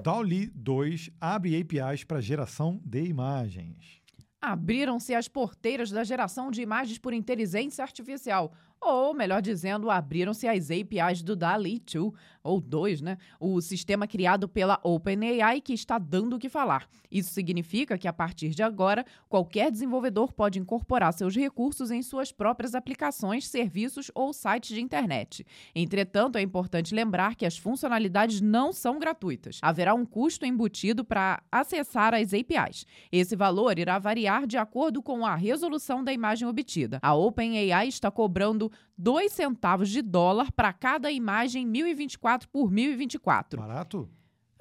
[0.04, 4.02] DALL-E 2 abre APIs para geração de imagens.
[4.42, 10.70] Abriram-se as porteiras da geração de imagens por inteligência artificial, ou, melhor dizendo, abriram-se as
[10.72, 13.18] APIs do DALI 2, ou 2, né?
[13.40, 16.88] O sistema criado pela OpenAI que está dando o que falar.
[17.12, 22.32] Isso significa que, a partir de agora, qualquer desenvolvedor pode incorporar seus recursos em suas
[22.32, 25.46] próprias aplicações, serviços ou sites de internet.
[25.76, 29.60] Entretanto, é importante lembrar que as funcionalidades não são gratuitas.
[29.62, 32.86] Haverá um custo embutido para acessar as APIs.
[33.12, 37.00] Esse valor irá variar de acordo com a resolução da imagem obtida.
[37.02, 43.60] A OpenAI está cobrando 2 centavos de dólar para cada imagem 1024 por 1024.
[43.60, 44.10] Barato?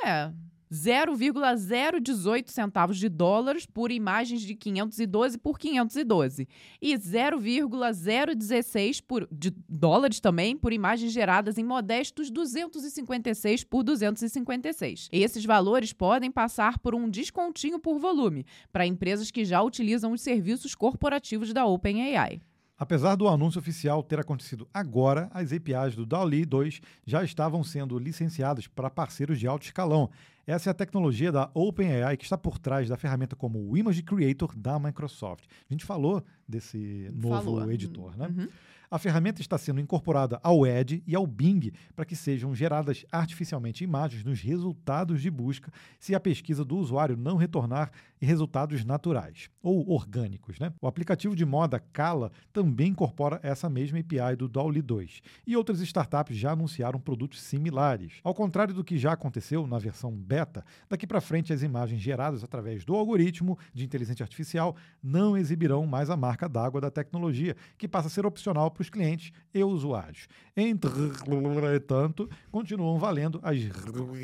[0.03, 0.33] É.
[0.71, 6.47] 0,018 centavos de dólares por imagens de 512 por 512
[6.81, 15.09] e 0,016 por de dólares também por imagens geradas em modestos 256 por 256.
[15.11, 20.21] Esses valores podem passar por um descontinho por volume para empresas que já utilizam os
[20.21, 22.40] serviços corporativos da OpenAI.
[22.79, 27.99] Apesar do anúncio oficial ter acontecido agora, as APIs do DALL-E 2 já estavam sendo
[27.99, 30.09] licenciadas para parceiros de alto escalão.
[30.47, 34.03] Essa é a tecnologia da OpenAI que está por trás da ferramenta como o Image
[34.05, 35.45] Creator da Microsoft.
[35.69, 37.73] A gente falou desse novo falou.
[37.73, 38.29] editor, né?
[38.29, 38.49] Uhum.
[38.90, 43.85] A ferramenta está sendo incorporada ao Edge e ao Bing para que sejam geradas artificialmente
[43.85, 45.70] imagens nos resultados de busca
[46.01, 50.59] se a pesquisa do usuário não retornar resultados naturais ou orgânicos.
[50.59, 50.72] Né?
[50.81, 55.81] O aplicativo de moda Kala também incorpora essa mesma API do DALL-E 2 e outras
[55.81, 58.20] startups já anunciaram produtos similares.
[58.24, 62.42] Ao contrário do que já aconteceu na versão beta, daqui para frente as imagens geradas
[62.42, 67.87] através do algoritmo de inteligência artificial não exibirão mais a marca d'água da tecnologia, que
[67.87, 70.29] passa a ser opcional para os clientes e usuários.
[70.57, 73.59] Entretanto, continuam valendo as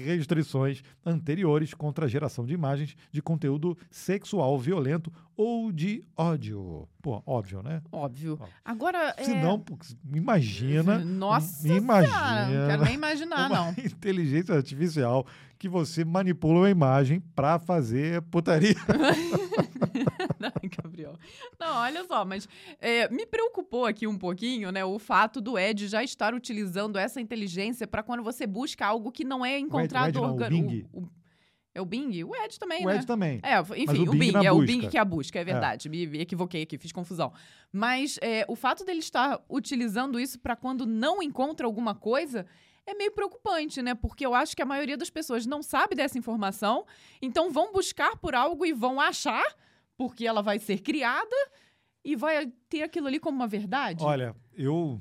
[0.06, 6.88] restrições anteriores contra a geração de imagens de conteúdo sexual violento ou de ódio.
[7.04, 7.82] Pô, óbvio, né?
[7.92, 8.40] Óbvio.
[8.64, 9.14] Agora.
[9.22, 9.42] Se é...
[9.42, 9.62] não,
[10.14, 10.98] imagina.
[11.00, 12.46] Nossa, imagina.
[12.46, 13.70] Senhora, não quero nem imaginar, não.
[13.76, 15.26] Inteligência artificial
[15.58, 18.74] que você manipula uma imagem para fazer putaria.
[20.40, 20.50] não,
[20.82, 21.18] Gabriel.
[21.60, 22.48] Não, olha só, mas
[22.80, 27.20] é, me preocupou aqui um pouquinho, né, o fato do Ed já estar utilizando essa
[27.20, 31.06] inteligência para quando você busca algo que não é encontrado orgânico.
[31.74, 32.22] É o Bing?
[32.22, 32.96] O Ed também, o né?
[32.96, 33.40] Ed também.
[33.42, 35.88] É, enfim, o Bing, o Bing é o Bing que é a busca, é verdade.
[35.88, 35.90] É.
[35.90, 37.32] Me, me, equivoquei aqui, fiz confusão.
[37.72, 42.46] Mas é, o fato dele estar utilizando isso para quando não encontra alguma coisa
[42.86, 43.92] é meio preocupante, né?
[43.92, 46.86] Porque eu acho que a maioria das pessoas não sabe dessa informação,
[47.20, 49.44] então vão buscar por algo e vão achar,
[49.96, 51.36] porque ela vai ser criada
[52.04, 54.04] e vai ter aquilo ali como uma verdade.
[54.04, 55.00] Olha, eu.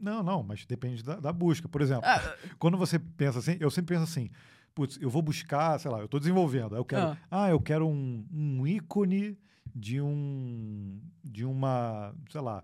[0.00, 1.68] Não, não, mas depende da, da busca.
[1.68, 2.34] Por exemplo, ah.
[2.58, 4.30] quando você pensa assim, eu sempre penso assim
[4.78, 7.88] putz, eu vou buscar, sei lá, eu estou desenvolvendo, eu quero, ah, ah eu quero
[7.88, 9.36] um, um, ícone
[9.74, 12.62] de um, de uma, sei lá,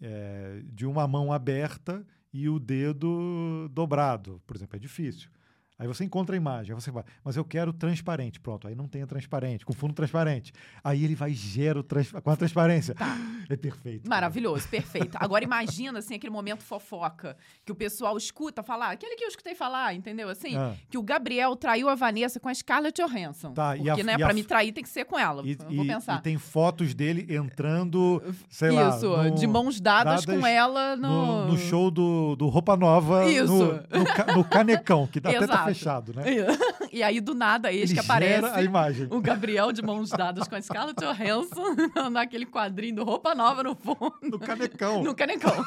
[0.00, 5.30] é, de uma mão aberta e o dedo dobrado, por exemplo, é difícil.
[5.78, 8.40] Aí você encontra a imagem, aí você vai, mas eu quero transparente.
[8.40, 10.52] Pronto, aí não tem a transparente, com fundo transparente.
[10.82, 12.94] Aí ele vai gera trans, com a transparência.
[12.94, 13.16] Tá.
[13.48, 14.08] É perfeito.
[14.08, 14.82] Maravilhoso, cara.
[14.82, 15.16] perfeito.
[15.22, 19.54] Agora imagina, assim, aquele momento fofoca, que o pessoal escuta falar, aquele que eu escutei
[19.54, 20.28] falar, entendeu?
[20.28, 20.74] Assim, ah.
[20.90, 23.52] que o Gabriel traiu a Vanessa com a Scarlett Johansson.
[23.52, 24.34] Tá, porque, e a, né, e pra a...
[24.34, 25.44] me trair tem que ser com ela.
[25.46, 26.18] E, vou pensar.
[26.18, 29.28] E tem fotos dele entrando, sei Isso, lá...
[29.28, 31.46] Isso, de mãos dadas, dadas, com ela no...
[31.46, 33.30] No, no show do, do Roupa Nova.
[33.30, 33.46] Isso.
[33.46, 36.22] No, no, no Canecão, que dá até fechado, né?
[36.92, 39.08] E aí, do nada, eis que aparece a imagem.
[39.10, 41.74] o Gabriel de mãos dadas com a Scarlett Johansson
[42.10, 44.14] naquele quadrinho do Roupa Nova no fundo.
[44.22, 45.02] No canecão.
[45.02, 45.52] No canecão.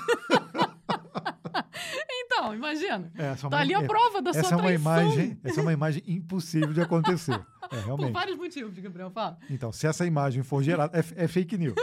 [2.09, 3.11] então, imagina.
[3.15, 6.03] É, tá ali a prova da essa sua é uma imagem Essa é uma imagem
[6.07, 7.39] impossível de acontecer.
[7.71, 8.07] É, realmente.
[8.07, 9.37] Por vários motivos, Gabriel, fala.
[9.49, 11.75] Então, se essa imagem for gerada, é, é fake news.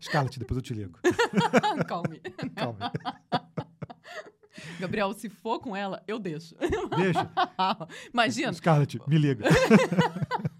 [0.00, 0.98] Scarlett, depois eu te ligo.
[1.86, 2.20] Calme.
[2.54, 2.78] Calme.
[4.82, 6.54] Gabriel, se for com ela, eu deixo.
[6.96, 7.30] Deixa.
[8.12, 8.52] Imagina.
[8.52, 9.44] Scarlett, me liga.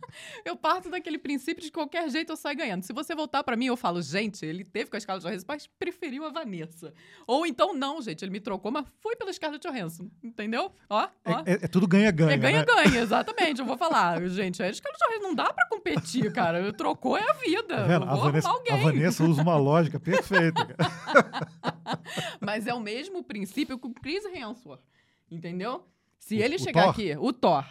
[0.45, 2.83] Eu parto daquele princípio de qualquer jeito eu saio ganhando.
[2.83, 5.67] Se você voltar pra mim, eu falo, gente, ele teve com a Scarlett Johansson, mas
[5.79, 6.93] preferiu a Vanessa.
[7.27, 10.11] Ou então, não, gente, ele me trocou, mas fui pela Scarlett Johansson.
[10.23, 10.71] Entendeu?
[10.91, 11.43] Ó, ó.
[11.47, 12.35] É, é- é tudo ganha-ganha.
[12.35, 12.43] É né?
[12.43, 13.61] ganha-ganha, exatamente.
[13.61, 16.71] Eu vou falar, gente, a Scarlett Johansson não dá pra competir, cara.
[16.75, 17.75] Trocou é a vida.
[17.77, 18.05] Tá vendo?
[18.05, 18.75] Eu A vou Vanessa, arrumar alguém.
[18.75, 20.67] a Vanessa usa uma lógica perfeita.
[20.67, 21.82] cara.
[22.41, 24.83] Mas é o mesmo princípio que o Chris Hemsworth,
[25.31, 25.87] entendeu?
[26.19, 26.91] Se O- ele o chegar Thor?
[26.93, 27.65] aqui, o Thor.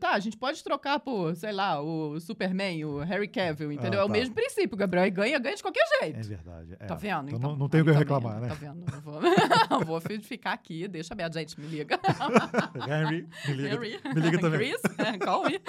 [0.00, 4.00] Tá, a gente pode trocar por, sei lá, o Superman, o Harry Cavill, entendeu?
[4.00, 4.12] Ah, é o tá.
[4.14, 5.04] mesmo princípio, Gabriel.
[5.06, 6.18] E ganha, ganha de qualquer jeito.
[6.18, 6.76] É verdade.
[6.80, 6.86] é.
[6.86, 7.28] Tá vendo?
[7.28, 8.48] Então, Então, não, não tenho o que tá reclamar, vendo, né?
[8.48, 8.84] Tá vendo?
[8.90, 9.20] Eu vou,
[9.84, 11.34] vou fi- ficar aqui, deixa aberto.
[11.34, 12.00] Gente, me liga.
[12.88, 14.00] Henry, me liga, Harry.
[14.14, 14.58] me liga também.
[14.60, 14.80] Chris,
[15.22, 15.60] call me.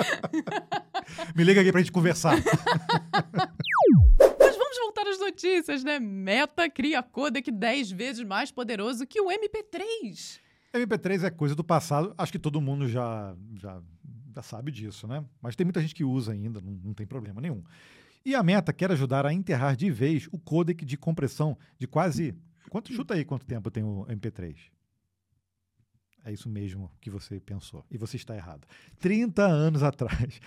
[1.35, 2.37] Me liga aqui pra gente conversar.
[4.91, 6.01] Voltar às notícias, né?
[6.01, 10.37] Meta cria codec 10 vezes mais poderoso que o MP3.
[10.73, 13.81] MP3 é coisa do passado, acho que todo mundo já, já,
[14.35, 15.23] já sabe disso, né?
[15.41, 17.63] Mas tem muita gente que usa ainda, não, não tem problema nenhum.
[18.25, 22.35] E a Meta quer ajudar a enterrar de vez o codec de compressão de quase.
[22.69, 24.57] Quanto, chuta aí quanto tempo tem o MP3.
[26.25, 27.85] É isso mesmo que você pensou.
[27.89, 28.67] E você está errado.
[28.99, 30.41] 30 anos atrás.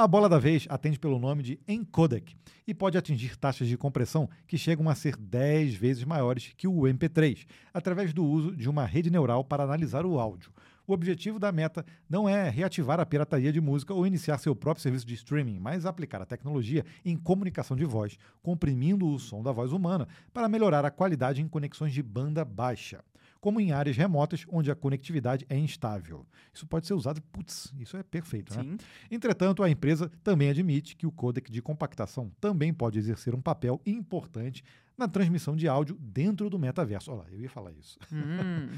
[0.00, 4.30] A bola da vez atende pelo nome de encodec e pode atingir taxas de compressão
[4.46, 8.84] que chegam a ser 10 vezes maiores que o MP3, através do uso de uma
[8.84, 10.52] rede neural para analisar o áudio.
[10.86, 14.84] O objetivo da Meta não é reativar a pirataria de música ou iniciar seu próprio
[14.84, 19.50] serviço de streaming, mas aplicar a tecnologia em comunicação de voz, comprimindo o som da
[19.50, 23.02] voz humana para melhorar a qualidade em conexões de banda baixa
[23.40, 26.26] como em áreas remotas onde a conectividade é instável.
[26.52, 28.62] Isso pode ser usado, putz, isso é perfeito, né?
[28.62, 28.76] Sim.
[29.10, 33.80] Entretanto, a empresa também admite que o codec de compactação também pode exercer um papel
[33.86, 34.64] importante
[34.98, 37.12] na transmissão de áudio dentro do metaverso.
[37.12, 37.98] Olha lá, eu ia falar isso.
[38.10, 38.70] Hum.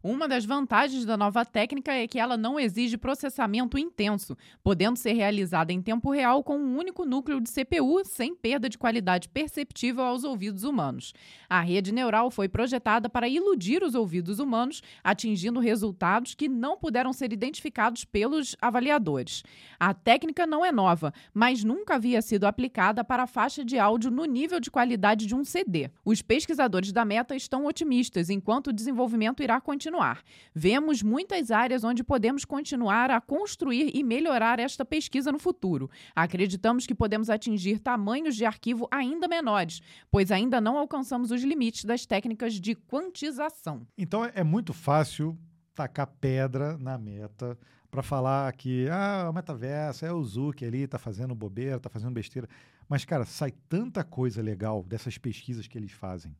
[0.00, 5.12] Uma das vantagens da nova técnica é que ela não exige processamento intenso, podendo ser
[5.14, 10.04] realizada em tempo real com um único núcleo de CPU, sem perda de qualidade perceptível
[10.04, 11.12] aos ouvidos humanos.
[11.50, 17.12] A rede neural foi projetada para iludir os ouvidos humanos, atingindo resultados que não puderam
[17.12, 19.42] ser identificados pelos avaliadores.
[19.80, 24.12] A técnica não é nova, mas nunca havia sido aplicada para a faixa de áudio
[24.12, 25.67] no nível de qualidade de um CD.
[26.02, 30.22] Os pesquisadores da Meta estão otimistas, enquanto o desenvolvimento irá continuar.
[30.54, 35.90] Vemos muitas áreas onde podemos continuar a construir e melhorar esta pesquisa no futuro.
[36.16, 41.84] Acreditamos que podemos atingir tamanhos de arquivo ainda menores, pois ainda não alcançamos os limites
[41.84, 43.86] das técnicas de quantização.
[43.98, 45.36] Então é é muito fácil
[45.74, 47.58] tacar pedra na meta
[47.90, 52.12] para falar que ah, o metaverso é o Zuck ali, tá fazendo bobeira, tá fazendo
[52.12, 52.48] besteira.
[52.88, 56.34] Mas, cara, sai tanta coisa legal dessas pesquisas que eles fazem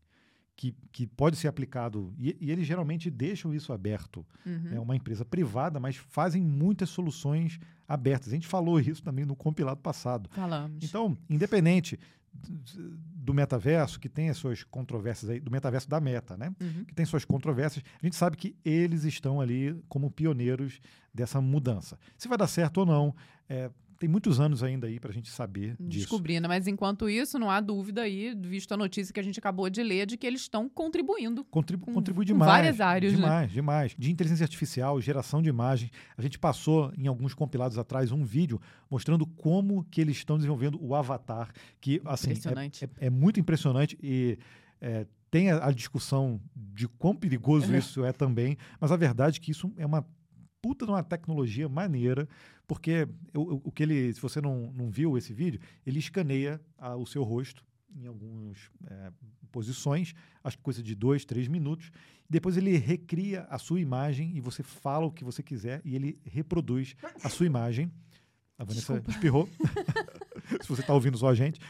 [0.59, 2.13] que, que pode ser aplicado.
[2.19, 4.27] E, e eles geralmente deixam isso aberto.
[4.45, 4.71] Uhum.
[4.73, 8.31] É uma empresa privada, mas fazem muitas soluções abertas.
[8.31, 10.29] A gente falou isso também no compilado passado.
[10.31, 10.83] Falamos.
[10.83, 11.97] Então, independente
[12.35, 16.53] do metaverso, que tem as suas controvérsias aí, do metaverso da meta, né?
[16.61, 16.85] Uhum.
[16.85, 20.81] Que tem suas controvérsias, a gente sabe que eles estão ali como pioneiros
[21.15, 21.97] dessa mudança.
[22.17, 23.15] Se vai dar certo ou não,
[23.49, 26.01] é, tem muitos anos ainda aí para a gente saber disso.
[26.01, 29.69] Descobrindo, mas enquanto isso, não há dúvida aí, visto a notícia que a gente acabou
[29.69, 31.45] de ler, de que eles estão contribuindo.
[31.45, 32.51] Contribu com- contribui demais.
[32.51, 33.19] várias áreas, né?
[33.19, 33.95] Demais, demais.
[33.99, 35.91] De inteligência artificial, geração de imagens.
[36.17, 40.79] A gente passou em alguns compilados atrás um vídeo mostrando como que eles estão desenvolvendo
[40.81, 42.85] o avatar, que assim é-.
[43.01, 44.39] É, é muito impressionante e
[44.81, 49.41] é, tem a, a discussão de quão perigoso isso é também, mas a verdade é
[49.43, 50.07] que isso é uma
[50.61, 52.29] puta de uma tecnologia maneira,
[52.67, 56.97] porque o, o- que ele, se você não, não viu esse vídeo, ele escaneia a-
[56.97, 57.65] o seu rosto
[57.97, 59.11] em algumas é,
[59.51, 61.91] posições, acho que coisa de dois, três minutos.
[62.29, 66.19] Depois ele recria a sua imagem e você fala o que você quiser e ele
[66.25, 66.95] reproduz
[67.25, 67.91] a sua imagem.
[68.59, 69.11] A Vanessa Desculpa.
[69.11, 69.49] espirrou.
[70.61, 71.61] se você está ouvindo só a gente,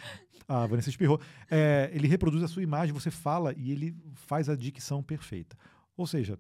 [0.49, 1.21] a Vanessa espirrou.
[1.51, 5.57] É, ele reproduz a sua imagem, você fala e ele faz a dicção perfeita.
[5.97, 6.39] Ou seja,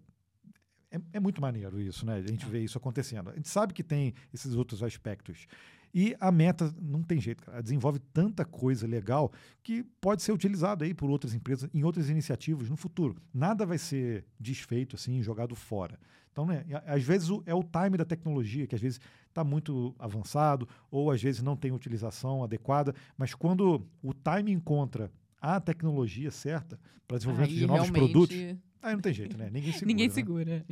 [0.90, 2.14] é, é muito maneiro isso, né?
[2.14, 3.30] A gente vê isso acontecendo.
[3.30, 5.46] A gente sabe que tem esses outros aspectos.
[5.94, 7.56] E a meta não tem jeito, cara.
[7.56, 12.10] Ela desenvolve tanta coisa legal que pode ser utilizada aí por outras empresas em outras
[12.10, 13.16] iniciativas no futuro.
[13.32, 15.98] Nada vai ser desfeito assim, jogado fora.
[16.30, 19.94] Então, né, às vezes o- é o time da tecnologia que às vezes está muito
[19.98, 26.30] avançado ou às vezes não tem utilização adequada, mas quando o time encontra a tecnologia
[26.30, 28.36] certa para desenvolvimento Aí, de novos produtos,
[28.82, 29.50] aí não tem jeito, né?
[29.52, 29.86] Ninguém segura.
[29.86, 30.14] Ninguém né?
[30.14, 30.66] segura.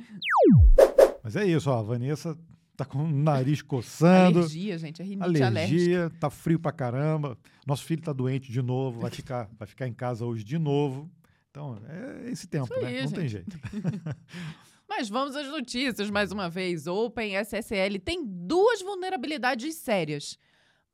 [1.23, 2.39] Mas é isso, ó, a Vanessa
[2.77, 4.41] tá com o nariz coçando.
[4.41, 5.01] Alergia, gente.
[5.01, 5.47] É rinite alérgica.
[5.47, 7.39] Alergia, tá frio pra caramba.
[7.67, 11.11] Nosso filho tá doente de novo, vai ficar, vai ficar em casa hoje de novo.
[11.51, 12.87] Então, é esse tempo, né?
[12.87, 13.51] aí, Não tem gente.
[13.51, 13.59] jeito.
[14.89, 16.87] Mas vamos às notícias mais uma vez.
[16.87, 20.39] Open SSL tem duas vulnerabilidades sérias.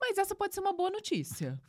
[0.00, 1.60] Mas essa pode ser uma boa notícia.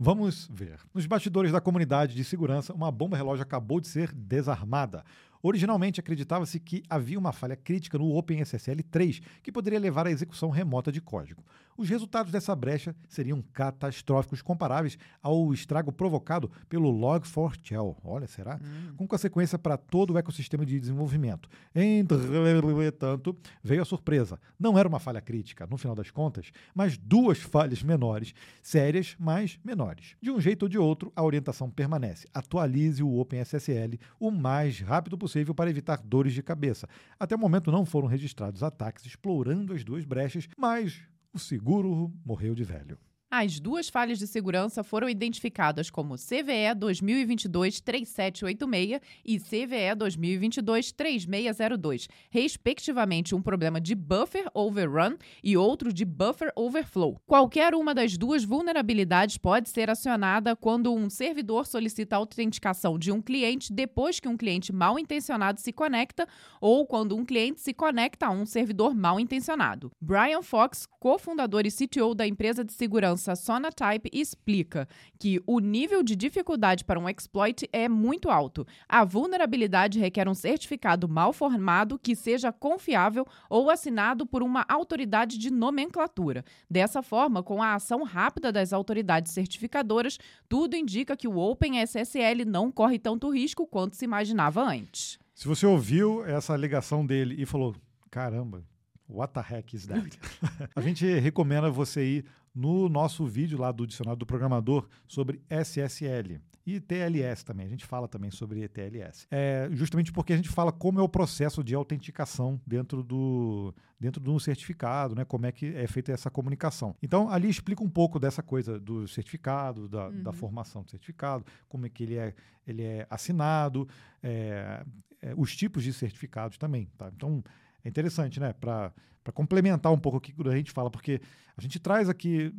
[0.00, 0.78] Vamos ver.
[0.94, 5.04] Nos bastidores da comunidade de segurança, uma bomba relógio acabou de ser desarmada.
[5.42, 10.50] Originalmente acreditava-se que havia uma falha crítica no OpenSSL 3 que poderia levar à execução
[10.50, 11.44] remota de código.
[11.78, 17.96] Os resultados dessa brecha seriam catastróficos, comparáveis ao estrago provocado pelo Log4Shell.
[18.02, 18.56] Olha, será?
[18.60, 18.94] Hum.
[18.96, 21.48] Com consequência para todo o ecossistema de desenvolvimento.
[21.72, 24.40] Entretanto, veio a surpresa.
[24.58, 29.56] Não era uma falha crítica, no final das contas, mas duas falhas menores, sérias, mas
[29.64, 30.16] menores.
[30.20, 32.26] De um jeito ou de outro, a orientação permanece.
[32.34, 36.88] Atualize o OpenSSL o mais rápido possível para evitar dores de cabeça.
[37.20, 41.00] Até o momento não foram registrados ataques explorando as duas brechas, mas
[41.32, 42.98] o seguro morreu de velho.
[43.30, 53.42] As duas falhas de segurança foram identificadas como CVE 2022-3786 e CVE 2022-3602, respectivamente um
[53.42, 57.20] problema de buffer overrun e outro de buffer overflow.
[57.26, 63.12] Qualquer uma das duas vulnerabilidades pode ser acionada quando um servidor solicita a autenticação de
[63.12, 66.26] um cliente depois que um cliente mal intencionado se conecta
[66.62, 69.90] ou quando um cliente se conecta a um servidor mal intencionado.
[70.00, 74.88] Brian Fox, cofundador e CTO da empresa de segurança segurança Sonatype explica
[75.18, 78.66] que o nível de dificuldade para um exploit é muito alto.
[78.88, 85.36] A vulnerabilidade requer um certificado mal formado que seja confiável ou assinado por uma autoridade
[85.36, 86.44] de nomenclatura.
[86.70, 92.70] Dessa forma, com a ação rápida das autoridades certificadoras, tudo indica que o OpenSSL não
[92.70, 95.18] corre tanto risco quanto se imaginava antes.
[95.34, 97.74] Se você ouviu essa alegação dele e falou:
[98.10, 98.64] caramba,
[99.08, 100.18] What the heck is that?
[100.76, 106.40] a gente recomenda você ir no nosso vídeo lá do Dicionário do Programador sobre SSL
[106.66, 107.66] e TLS também.
[107.66, 109.26] A gente fala também sobre TLS.
[109.30, 114.20] É justamente porque a gente fala como é o processo de autenticação dentro do, dentro
[114.20, 115.24] do certificado, né?
[115.24, 116.94] Como é que é feita essa comunicação.
[117.02, 120.22] Então, ali explica um pouco dessa coisa do certificado, da, uhum.
[120.22, 122.34] da formação do certificado, como é que ele é,
[122.66, 123.88] ele é assinado,
[124.22, 124.84] é,
[125.22, 126.90] é, os tipos de certificados também.
[126.98, 127.10] Tá?
[127.14, 127.42] Então,
[127.88, 128.52] interessante, né?
[128.52, 128.92] Para
[129.32, 131.20] complementar um pouco o que a gente fala, porque
[131.58, 132.52] a gente traz aqui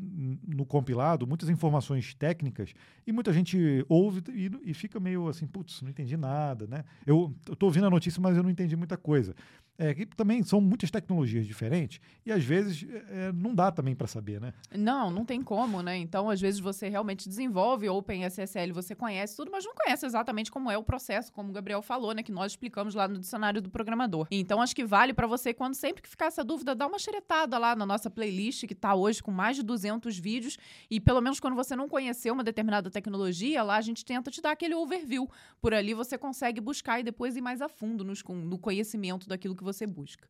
[0.45, 2.73] no compilado muitas informações técnicas
[3.07, 6.83] e muita gente ouve e, e fica meio assim, putz, não entendi nada, né?
[7.07, 9.33] Eu estou ouvindo a notícia, mas eu não entendi muita coisa.
[9.81, 14.07] É, que também são muitas tecnologias diferentes e às vezes é, não dá também para
[14.07, 14.53] saber, né?
[14.75, 15.95] Não, não tem como, né?
[15.95, 20.69] Então, às vezes você realmente desenvolve OpenSSL, você conhece tudo, mas não conhece exatamente como
[20.69, 22.21] é o processo, como o Gabriel falou, né?
[22.21, 24.27] Que nós explicamos lá no dicionário do programador.
[24.29, 27.57] Então, acho que vale para você, quando sempre que ficar essa dúvida, dar uma xeretada
[27.57, 30.57] lá na nossa playlist, que está hoje com mais de 200 vídeos,
[30.89, 34.41] e pelo menos quando você não conheceu uma determinada tecnologia, lá a gente tenta te
[34.41, 35.29] dar aquele overview.
[35.61, 39.55] Por ali você consegue buscar e depois ir mais a fundo nos, no conhecimento daquilo
[39.55, 40.27] que você busca.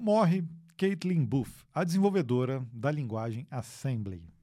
[0.00, 0.44] Morre
[0.76, 4.33] Caitlin Booth, a desenvolvedora da linguagem Assembly.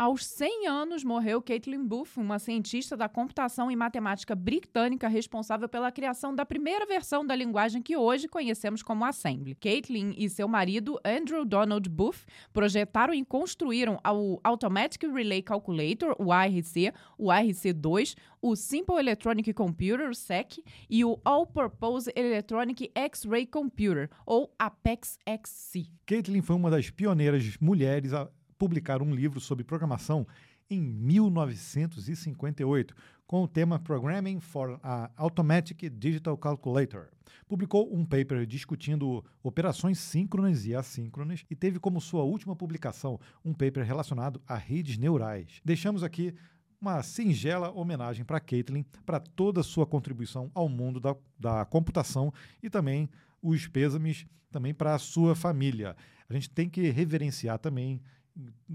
[0.00, 5.92] Aos 100 anos, morreu Caitlin Booth, uma cientista da computação e matemática britânica responsável pela
[5.92, 9.54] criação da primeira versão da linguagem que hoje conhecemos como Assembly.
[9.54, 16.32] Caitlin e seu marido, Andrew Donald Booth, projetaram e construíram o Automatic Relay Calculator, o
[16.32, 24.08] ARC, o ARC2, o Simple Electronic Computer, o SEC, e o All-Purpose Electronic X-Ray Computer,
[24.24, 25.88] ou APEX-XC.
[26.06, 28.30] Caitlin foi uma das pioneiras mulheres a
[28.60, 30.26] publicar um livro sobre programação
[30.68, 32.94] em 1958,
[33.26, 37.08] com o tema Programming for a Automatic Digital Calculator.
[37.48, 43.54] Publicou um paper discutindo operações síncronas e assíncronas e teve como sua última publicação um
[43.54, 45.62] paper relacionado a redes neurais.
[45.64, 46.34] Deixamos aqui
[46.78, 52.30] uma singela homenagem para Caitlin, para toda a sua contribuição ao mundo da, da computação
[52.62, 53.08] e também
[53.42, 55.96] os pêsames também para a sua família.
[56.28, 58.02] A gente tem que reverenciar também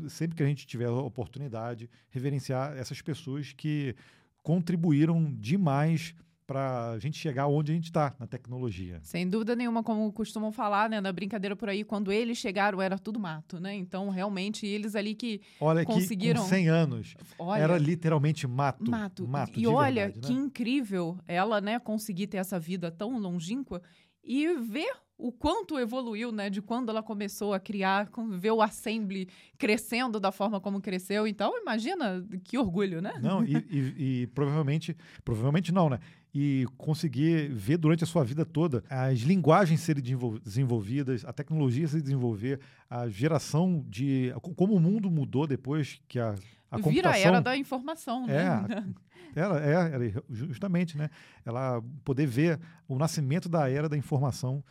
[0.10, 3.96] sempre que a gente tiver a oportunidade, reverenciar essas pessoas que
[4.42, 6.14] contribuíram demais
[6.46, 9.00] para a gente chegar onde a gente está na tecnologia.
[9.02, 13.00] Sem dúvida nenhuma, como costumam falar, né, na brincadeira por aí, quando eles chegaram era
[13.00, 13.74] tudo mato, né?
[13.74, 16.44] Então, realmente, eles ali que olha conseguiram...
[16.44, 18.90] que com 100 anos olha, era literalmente mato.
[18.90, 19.28] Mato.
[19.28, 20.40] mato e olha, verdade, que né?
[20.40, 23.82] incrível ela, né, conseguir ter essa vida tão longínqua
[24.24, 26.50] e ver o quanto evoluiu, né?
[26.50, 31.26] De quando ela começou a criar, ver o Assembly crescendo da forma como cresceu.
[31.26, 33.14] Então, imagina que orgulho, né?
[33.22, 36.00] Não, e, e, e provavelmente, provavelmente não, né?
[36.34, 40.04] E conseguir ver durante a sua vida toda as linguagens serem
[40.44, 42.60] desenvolvidas, a tecnologia se desenvolver,
[42.90, 44.34] a geração de.
[44.56, 46.36] como o mundo mudou depois que a,
[46.70, 46.78] a.
[46.78, 48.66] Vira a era da informação, né?
[49.34, 51.10] É, era, é, justamente, né?
[51.46, 54.62] Ela poder ver o nascimento da era da informação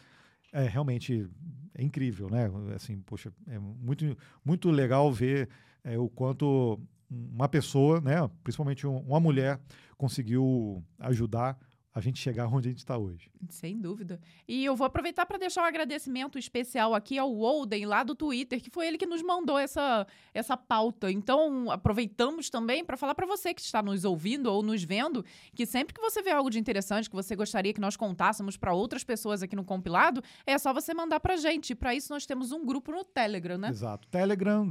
[0.54, 1.28] é realmente
[1.74, 2.48] é incrível, né?
[2.74, 5.48] Assim, poxa, é muito, muito legal ver
[5.82, 6.80] é, o quanto
[7.10, 9.60] uma pessoa, né, principalmente um, uma mulher,
[9.96, 11.58] conseguiu ajudar
[11.94, 13.30] a gente chegar onde a gente está hoje.
[13.48, 14.20] Sem dúvida.
[14.48, 18.60] E eu vou aproveitar para deixar um agradecimento especial aqui ao Walden, lá do Twitter,
[18.60, 21.08] que foi ele que nos mandou essa, essa pauta.
[21.08, 25.24] Então, aproveitamos também para falar para você que está nos ouvindo ou nos vendo,
[25.54, 28.74] que sempre que você vê algo de interessante que você gostaria que nós contássemos para
[28.74, 31.76] outras pessoas aqui no compilado, é só você mandar para gente.
[31.76, 33.68] Para isso, nós temos um grupo no Telegram, né?
[33.68, 34.08] Exato.
[34.08, 34.68] Telegram,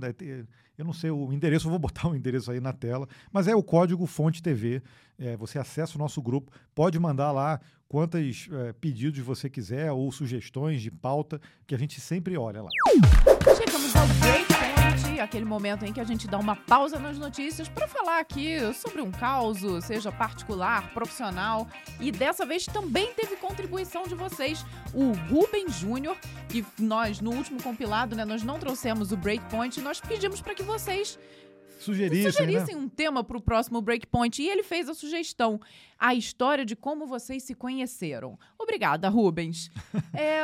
[0.77, 3.55] eu não sei o endereço, eu vou botar o endereço aí na tela, mas é
[3.55, 4.81] o código Fonte TV.
[5.19, 10.11] É, você acessa o nosso grupo, pode mandar lá quantos é, pedidos você quiser ou
[10.11, 12.69] sugestões de pauta, que a gente sempre olha lá.
[13.55, 17.87] Chegamos ao breakpoint, aquele momento em que a gente dá uma pausa nas notícias para
[17.87, 21.67] falar aqui sobre um caos, seja particular, profissional.
[21.99, 26.17] E dessa vez também teve contribuição de vocês, o Rubem Júnior,
[26.49, 30.63] que nós no último compilado, né, nós não trouxemos o breakpoint, nós pedimos para que
[30.63, 31.17] vocês
[31.83, 32.81] sugerissem, sugerissem né?
[32.81, 34.41] um tema para o próximo Breakpoint.
[34.41, 35.59] E ele fez a sugestão:
[35.97, 38.37] a história de como vocês se conheceram.
[38.57, 39.69] Obrigada, Rubens.
[40.13, 40.41] é...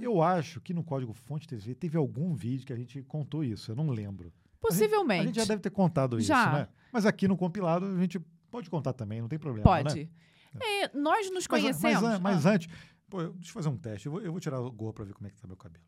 [0.00, 3.70] Eu acho que no Código Fonte TV teve algum vídeo que a gente contou isso,
[3.70, 4.32] eu não lembro.
[4.60, 5.20] Possivelmente.
[5.20, 6.52] A gente, a gente já deve ter contado isso, já.
[6.52, 6.68] né?
[6.92, 8.18] Mas aqui no compilado a gente
[8.50, 9.64] pode contar também, não tem problema.
[9.64, 10.04] Pode.
[10.04, 10.08] Né?
[10.60, 12.02] É, nós nos conhecemos.
[12.02, 12.50] Mas, mas, mas ah.
[12.50, 12.68] antes,
[13.08, 14.06] pô, deixa eu fazer um teste.
[14.06, 15.84] Eu vou, eu vou tirar o gol para ver como é que tá meu cabelo.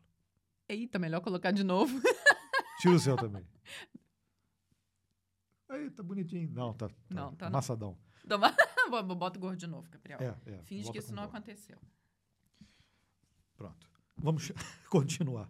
[0.67, 1.99] Eita, melhor colocar de novo.
[2.79, 3.43] Tira o seu também.
[5.91, 6.49] Tá bonitinho.
[6.51, 7.97] Não, tá, tá não, tá amassadão.
[8.25, 8.39] Não.
[9.15, 10.19] Bota o gordo de novo, Gabriel.
[10.21, 10.63] É, é.
[10.63, 11.77] Finge que isso não aconteceu.
[13.55, 13.89] Pronto.
[14.17, 14.51] Vamos
[14.89, 15.49] continuar.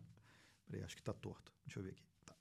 [0.65, 1.51] Peraí, acho que tá torto.
[1.65, 2.03] Deixa eu ver aqui.
[2.25, 2.35] Tá.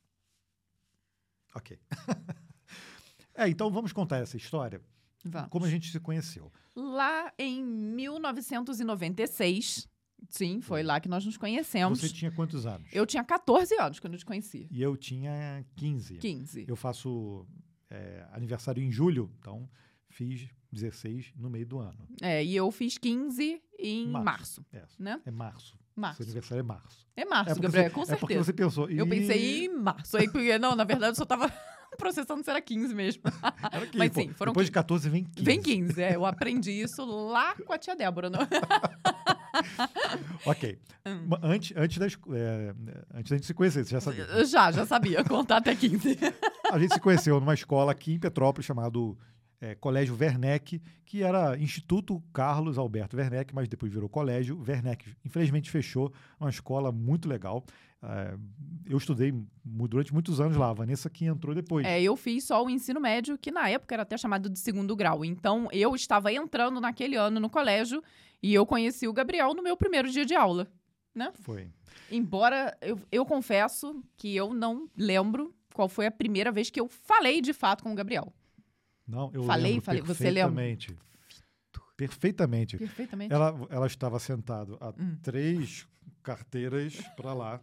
[1.55, 1.79] Ok.
[3.35, 4.83] é, então vamos contar essa história.
[5.25, 5.49] Vamos.
[5.51, 6.53] Como a gente se conheceu.
[6.75, 9.89] Lá em 1996,
[10.29, 12.01] Sim, foi lá que nós nos conhecemos.
[12.01, 12.89] Você tinha quantos anos?
[12.93, 14.69] Eu tinha 14 anos quando eu te conheci.
[14.71, 16.19] E eu tinha 15.
[16.19, 16.67] 15.
[16.69, 17.47] Eu faço
[17.91, 19.69] é, aniversário em julho, então
[20.09, 22.07] fiz 16 no meio do ano.
[22.21, 24.25] É, e eu fiz 15 em março.
[24.25, 25.21] março é, né?
[25.25, 25.79] é março.
[25.95, 26.19] Março.
[26.19, 27.07] Seu aniversário é março.
[27.17, 28.15] É março, é Gabriel, você, com certeza.
[28.15, 28.89] É porque você pensou.
[28.89, 30.17] Eu pensei em março.
[30.17, 31.53] Aí, porque, não, na verdade, eu só tava
[31.99, 33.23] processando se era 15 mesmo.
[33.73, 34.71] Era 15, Mas sim, foram Depois 15.
[34.71, 35.43] de 14 vem 15.
[35.45, 36.15] Vem 15, é.
[36.15, 38.31] Eu aprendi isso lá com a tia Débora.
[38.31, 38.39] Não?
[40.45, 40.79] ok.
[41.07, 41.29] Hum.
[41.43, 42.75] Antes, antes, das, é,
[43.15, 44.45] antes da gente se conhecer, você já sabia?
[44.45, 45.25] Já, já sabia.
[45.25, 46.19] Contar até 15.
[46.71, 49.17] a gente se conheceu numa escola aqui em Petrópolis chamado
[49.61, 55.15] é, Colégio Werneck, que era Instituto Carlos Alberto Werneck, mas depois virou Colégio Werneck.
[55.25, 57.65] Infelizmente fechou, uma escola muito legal.
[58.01, 58.37] É,
[58.87, 59.35] eu estudei
[59.65, 61.85] durante muitos anos lá, a Vanessa que entrou depois.
[61.87, 64.95] É, eu fiz só o ensino médio, que na época era até chamado de segundo
[64.95, 65.25] grau.
[65.25, 68.03] Então, eu estava entrando naquele ano no colégio
[68.43, 70.71] e eu conheci o Gabriel no meu primeiro dia de aula,
[71.15, 71.33] né?
[71.35, 71.69] Foi.
[72.11, 76.89] Embora eu, eu confesso que eu não lembro qual foi a primeira vez que eu
[76.89, 78.33] falei de fato com o Gabriel.
[79.09, 80.03] Não, eu falei, falei.
[80.03, 80.53] Você lembra?
[80.53, 80.97] Perfeitamente.
[81.97, 82.77] Perfeitamente.
[82.79, 83.33] Perfeitamente.
[83.33, 85.17] Ela, ela estava sentado a Hum.
[85.23, 85.87] três
[86.23, 87.61] carteiras para lá.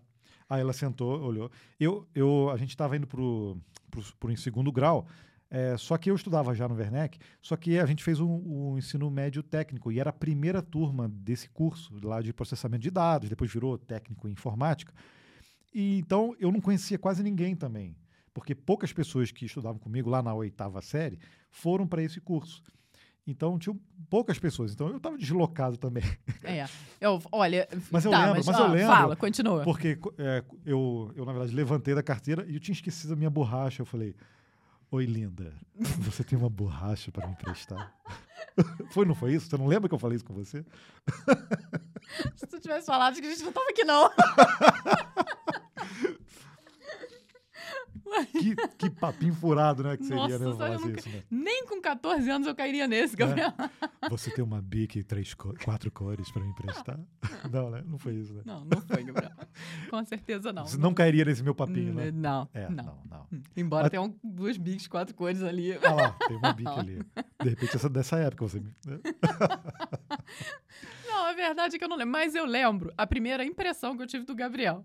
[0.50, 1.50] Aí ela sentou, olhou.
[1.80, 3.58] Eu, eu, a gente estava indo pro,
[4.20, 5.08] pro segundo grau.
[5.50, 8.72] É, só que eu estudava já no Werneck, só que a gente fez o um,
[8.74, 12.90] um ensino médio técnico e era a primeira turma desse curso lá de processamento de
[12.90, 14.92] dados, depois virou técnico em informática.
[15.74, 17.96] E então eu não conhecia quase ninguém também,
[18.36, 21.18] porque poucas pessoas que estudavam comigo lá na oitava série
[21.50, 22.62] foram para esse curso.
[23.26, 23.80] Então tinham
[24.10, 26.04] poucas pessoas, então eu estava deslocado também.
[26.44, 26.68] É,
[27.00, 28.88] eu, olha, Mas eu tá, lembro, mas, mas ó, eu lembro.
[28.88, 29.64] Fala, continua.
[29.64, 33.30] Porque é, eu, eu, na verdade, levantei da carteira e eu tinha esquecido a minha
[33.30, 33.82] borracha.
[33.82, 34.14] Eu falei,
[34.92, 35.54] oi, linda,
[36.00, 37.96] você tem uma borracha para me emprestar?
[38.92, 39.50] foi, não foi isso?
[39.50, 40.64] Você não lembra que eu falei isso com você?
[42.36, 44.12] Se tu tivesse falado, que a gente não tava aqui, não.
[48.32, 49.98] Que, que papinho furado, né?
[49.98, 50.46] Que seria, Nossa, né?
[50.46, 51.24] Eu falasse nunca- isso, né?
[51.30, 53.54] Nem com 14 anos eu cairia nesse, Gabriel.
[54.10, 57.00] Você tem uma bique três co- quatro cores para me emprestar?
[57.52, 57.84] não, né?
[57.86, 58.42] Não foi isso, né?
[58.46, 59.32] Não, não foi, Gabriel.
[59.90, 60.66] Com certeza não.
[60.66, 62.12] Você não cairia nesse meu papinho, Hum, né?
[62.12, 62.84] Não, É, não.
[62.84, 63.28] não, não.
[63.34, 65.74] Hum, Embora Mas- tenha um, duas bigs, quatro cores ali.
[65.84, 67.00] Ah lá, tem uma bique ali.
[67.42, 68.72] De repente, essa dessa época você me.
[68.86, 69.00] né?
[71.08, 72.12] Não, a verdade é que eu não lembro.
[72.12, 74.84] Mas eu lembro a primeira impressão que eu tive do Gabriel.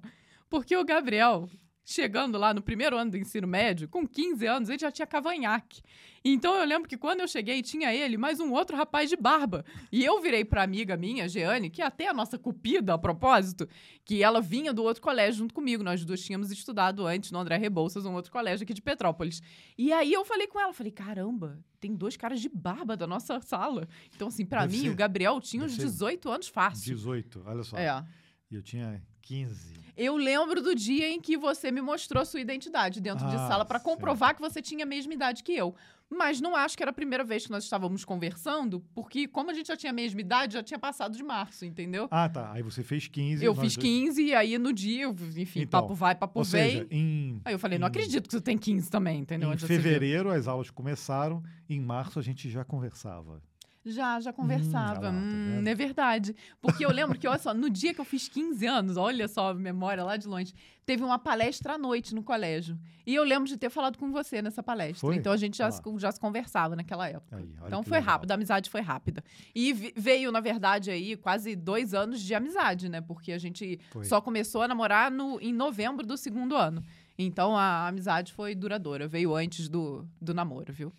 [0.48, 1.48] Porque o Gabriel,
[1.84, 5.80] chegando lá no primeiro ano do ensino médio, com 15 anos, ele já tinha cavanhaque.
[6.22, 9.64] Então eu lembro que quando eu cheguei, tinha ele mais um outro rapaz de barba.
[9.90, 13.66] E eu virei pra amiga minha, Jeane, que até a nossa cupida a propósito,
[14.04, 15.82] que ela vinha do outro colégio junto comigo.
[15.82, 19.40] Nós duas tínhamos estudado antes no André Rebouças, um outro colégio aqui de Petrópolis.
[19.78, 23.40] E aí eu falei com ela, falei, caramba, tem dois caras de barba da nossa
[23.40, 23.88] sala.
[24.14, 26.84] Então, assim, Deve mim, ser- o Gabriel tinha uns deve ser 18 anos fácil.
[26.94, 27.78] 18, olha só.
[27.78, 28.04] É.
[28.50, 29.02] E eu tinha
[29.34, 29.70] 15.
[29.96, 33.64] Eu lembro do dia em que você me mostrou sua identidade dentro de Ah, sala
[33.64, 35.74] para comprovar que você tinha a mesma idade que eu.
[36.12, 39.54] Mas não acho que era a primeira vez que nós estávamos conversando, porque como a
[39.54, 42.08] gente já tinha a mesma idade, já tinha passado de março, entendeu?
[42.10, 42.50] Ah, tá.
[42.52, 43.44] Aí você fez 15.
[43.44, 45.06] eu fiz dois- 15 e aí no dia,
[45.36, 46.70] enfim, Então, papo vai, papo Ou vem.
[46.70, 49.52] seja, em, Aí eu falei, não em- acredito que você tem 15 também, entendeu?
[49.52, 51.42] em fevereiro as aulas começaram.
[51.68, 53.40] Em março a gente já conversava.
[53.84, 55.00] Já, já conversava.
[55.00, 56.36] olha lá, tá Hum, é verdade.
[56.60, 59.50] Porque eu lembro que, olha só, no dia que eu fiz 15 anos, olha só
[59.50, 60.52] a memória lá de longe,
[60.84, 62.78] teve uma palestra à noite no colégio.
[63.06, 65.00] E eu lembro de ter falado com você nessa palestra.
[65.00, 65.16] Foi?
[65.16, 65.70] Então a gente já, Ah.
[65.72, 67.36] se, já se conversava naquela época.
[67.36, 68.12] Aí, então foi legal.
[68.14, 69.24] rápido, a amizade foi rápida.
[69.54, 73.00] E veio, na verdade, aí quase dois anos de amizade, né?
[73.00, 74.04] Porque a gente Foi.
[74.04, 76.82] só começou a namorar no, em novembro do segundo ano.
[77.18, 79.08] Então a amizade foi duradoura.
[79.08, 80.92] Veio antes do, do namoro, viu?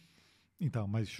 [0.64, 1.20] Então, mas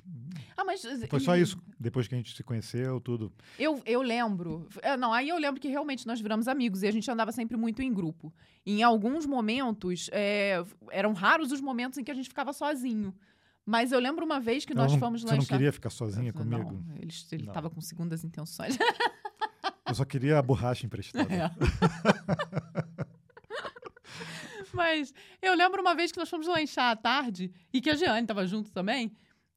[0.56, 0.84] Ah, mas.
[1.10, 1.58] foi só isso.
[1.80, 3.34] Depois que a gente se conheceu, tudo.
[3.58, 4.68] Eu, eu lembro.
[4.84, 7.58] é, Não, aí eu lembro que realmente nós viramos amigos e a gente andava sempre
[7.58, 8.32] muito em grupo.
[8.66, 13.14] Em alguns momentos, é, eram raros os momentos em que a gente ficava sozinho.
[13.66, 15.58] Mas eu lembro uma vez que Eu nós não- fomos você não lanchar.
[15.58, 16.84] queria ficar sozinha Não, comigo?
[17.00, 17.54] ele, ele Não.
[17.54, 18.78] tava com segundas intenções.
[19.88, 21.28] Eu só queria a borracha emprestada.
[21.34, 21.52] É.
[24.74, 28.22] Mas eu lembro uma vez que nós fomos lanchar à tarde e que a Jeane
[28.22, 29.12] estava junto também.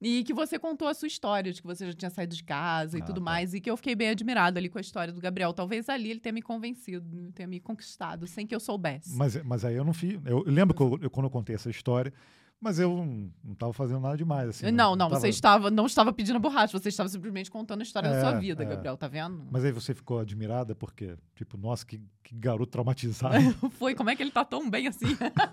[0.07, 2.99] E que você contou a sua história, de que você já tinha saído de casa
[2.99, 3.25] e Ah, tudo tá.
[3.25, 3.55] mais.
[3.55, 5.53] E que eu fiquei bem admirada ali com a história do Gabriel.
[5.55, 9.17] Talvez ali ele tenha me convencido, tenha me conquistado, sem que eu soubesse.
[9.17, 10.21] Mas, mas aí eu não fiz.
[10.27, 12.13] Eu, eu lembro que eu- eu- quando eu contei essa história,
[12.61, 12.95] mas eu
[13.43, 14.51] não estava fazendo nada demais.
[14.51, 17.83] Assim, não, não, tava- você estava, não estava pedindo borracha, você estava simplesmente contando a
[17.83, 18.67] história da É, sua vida, é.
[18.67, 19.47] Gabriel, tá vendo?
[19.51, 23.35] Mas aí você ficou admirada porque, tipo, nossa, que, que garoto traumatizado.
[23.79, 25.07] Foi, como é que ele tá tão bem assim?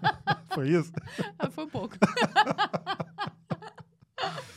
[0.54, 0.92] Foi isso?
[1.40, 1.96] Ah, Foi um pouco.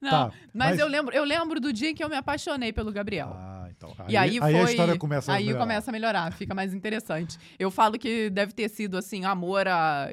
[0.00, 2.72] Não, Tá, mas, mas- eu lembro, eu lembro do dia em que eu me apaixonei
[2.72, 3.32] pelo Gabriel.
[3.34, 3.92] Ah, então.
[4.08, 5.60] E aí, foi, a história começa a aí melhorar.
[5.64, 7.36] começa a melhorar, fica mais interessante.
[7.58, 10.12] Eu falo que deve ter sido assim, amor a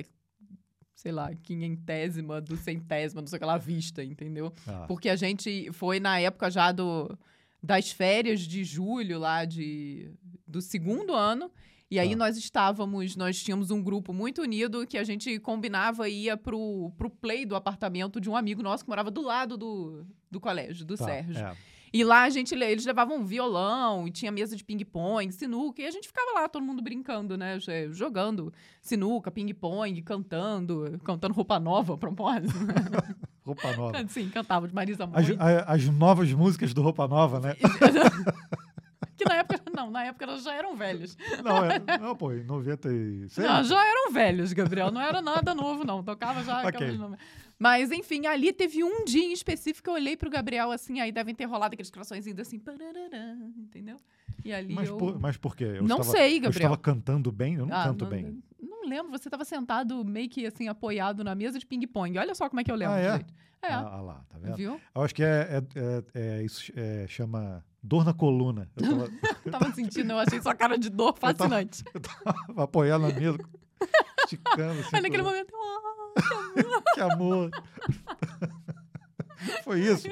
[0.95, 4.51] sei lá, quinhentésima do centésima, não sei o que lá, vista, entendeu?
[4.65, 7.15] Ah, Porque a gente foi na época já do,
[7.61, 10.09] das férias de julho lá de,
[10.47, 11.51] do segundo ano.
[11.89, 12.15] E aí Tá.
[12.15, 16.91] nós estávamos, nós tínhamos um grupo muito unido que a gente combinava e ia pro,
[16.97, 20.83] pro play do apartamento de um amigo nosso que morava do lado do, do colégio,
[20.85, 21.37] do tá, Sérgio.
[21.45, 21.55] é.
[21.93, 25.81] E lá a gente, le- eles levavam um violão e tinha mesa de ping-pong, sinuca,
[25.81, 27.57] e a gente ficava lá, todo mundo brincando, né?
[27.57, 32.53] jo- Jogando sinuca, ping-pong, cantando, cantando roupa nova, a propósito.
[33.45, 34.05] Roupa nova.
[34.09, 35.37] Sim, cantava de Marisa As, Monte.
[35.39, 37.55] a- as novas músicas do Roupa Nova, né?
[39.25, 41.17] que na época, não, na época elas já eram velhas.
[41.43, 43.37] Não, é, não pô, em 96.
[43.47, 44.91] Não, já eram velhos, Gabriel.
[44.91, 46.03] Não era nada novo, não.
[46.03, 46.69] Tocava já Ok.
[46.69, 47.17] aquelas nome-
[47.57, 51.11] Mas, enfim, ali teve um dia em específico que eu olhei pro Gabriel assim, aí
[51.11, 53.97] devem ter rolado aqueles coraçõezinhos assim, parararã, entendeu?
[54.43, 54.97] E ali Mas, eu.
[54.97, 55.63] por, mas por quê?
[55.63, 56.49] Eu não estava, sei, Eu Gabriel.
[56.51, 57.55] estava cantando bem?
[57.55, 58.43] Eu não Ah, canto não, bem.
[58.61, 62.17] Não lembro, você estava sentado meio que assim, apoiado na mesa de ping-pong.
[62.19, 63.11] Olha só como é que eu lembro, Ah, é?
[63.17, 63.33] gente.
[63.61, 64.55] É, Ah, ah lá, tá vendo?
[64.57, 64.79] viu?
[64.93, 66.03] Eu acho que é, é, é-
[66.39, 68.69] é- isso é, chama dor na coluna.
[68.75, 69.11] Eu tava,
[69.45, 71.83] Eu tava sentindo, eu achei sua cara de dor tava- fascinante.
[71.93, 73.37] eu tava apoiado na mesa,
[74.23, 74.79] esticando.
[74.81, 77.51] Assim, naquele pro- momento, ah, Que amor.
[79.63, 80.07] foi isso.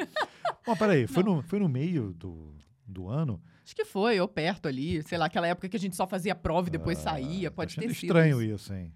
[0.65, 2.53] Bom, peraí, foi no, foi no meio do,
[2.86, 3.41] do ano?
[3.65, 6.36] acho que foi, ou perto ali, sei lá, aquela época que a gente só fazia
[6.36, 7.91] prova e depois Ah, saía, pode ter sido.
[7.93, 8.55] estranho isso.
[8.55, 8.93] isso, hein?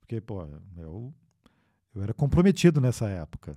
[0.00, 0.42] Porque, pô,
[0.78, 1.14] eu,
[1.94, 3.56] eu era comprometido nessa época.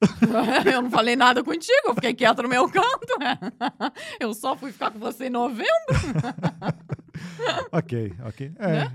[0.72, 3.14] eu não falei nada contigo, eu fiquei quieto no meu canto.
[4.20, 5.72] Eu só fui ficar com você em novembro.
[7.72, 8.52] ok, ok.
[8.58, 8.90] É,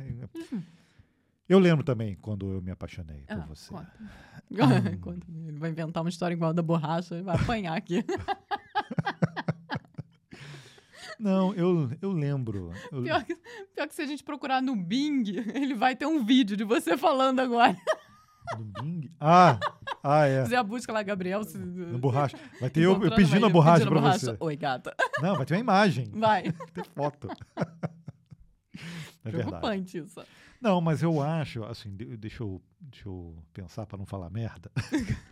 [1.50, 3.44] Eu lembro também quando eu me apaixonei por Né?
[3.44, 3.70] Ah, você.
[3.70, 3.92] conta.
[5.02, 5.28] Conta.
[5.48, 8.04] Ele vai inventar uma história igual a da borracha e vai apanhar aqui.
[11.20, 12.72] Não, eu, eu lembro.
[12.92, 13.36] Eu- Pior que,
[13.76, 15.24] pior que se a gente procurar no Bing,
[15.54, 17.78] ele vai ter um vídeo de você falando agora.
[18.58, 19.10] No Bing?
[19.20, 19.60] Ah,
[20.04, 20.42] ah, é.
[20.42, 21.44] Fazer a busca lá, Gabriel.
[21.44, 21.58] Se...
[21.58, 22.38] No borracha.
[22.60, 24.20] Vai ter eu, eu pedindo a borracha pedindo pra borracha.
[24.32, 24.38] você.
[24.40, 24.96] Oi, gata.
[25.22, 26.10] Não, vai ter uma imagem.
[26.14, 26.44] Vai.
[26.52, 27.28] Vai ter foto.
[29.26, 29.48] É verdade.
[29.48, 30.22] Preocupante isso.
[30.60, 34.72] Não, mas eu acho, assim, de- deixa eu, deixa eu pensar para não falar merda.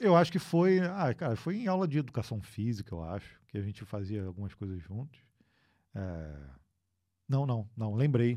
[0.00, 3.58] eu acho que foi, ah, cara, foi em aula de educação física, eu acho, que
[3.58, 5.20] a gente fazia algumas coisas juntos.
[5.94, 6.34] É,
[7.28, 8.36] Não, não, não, lembrei.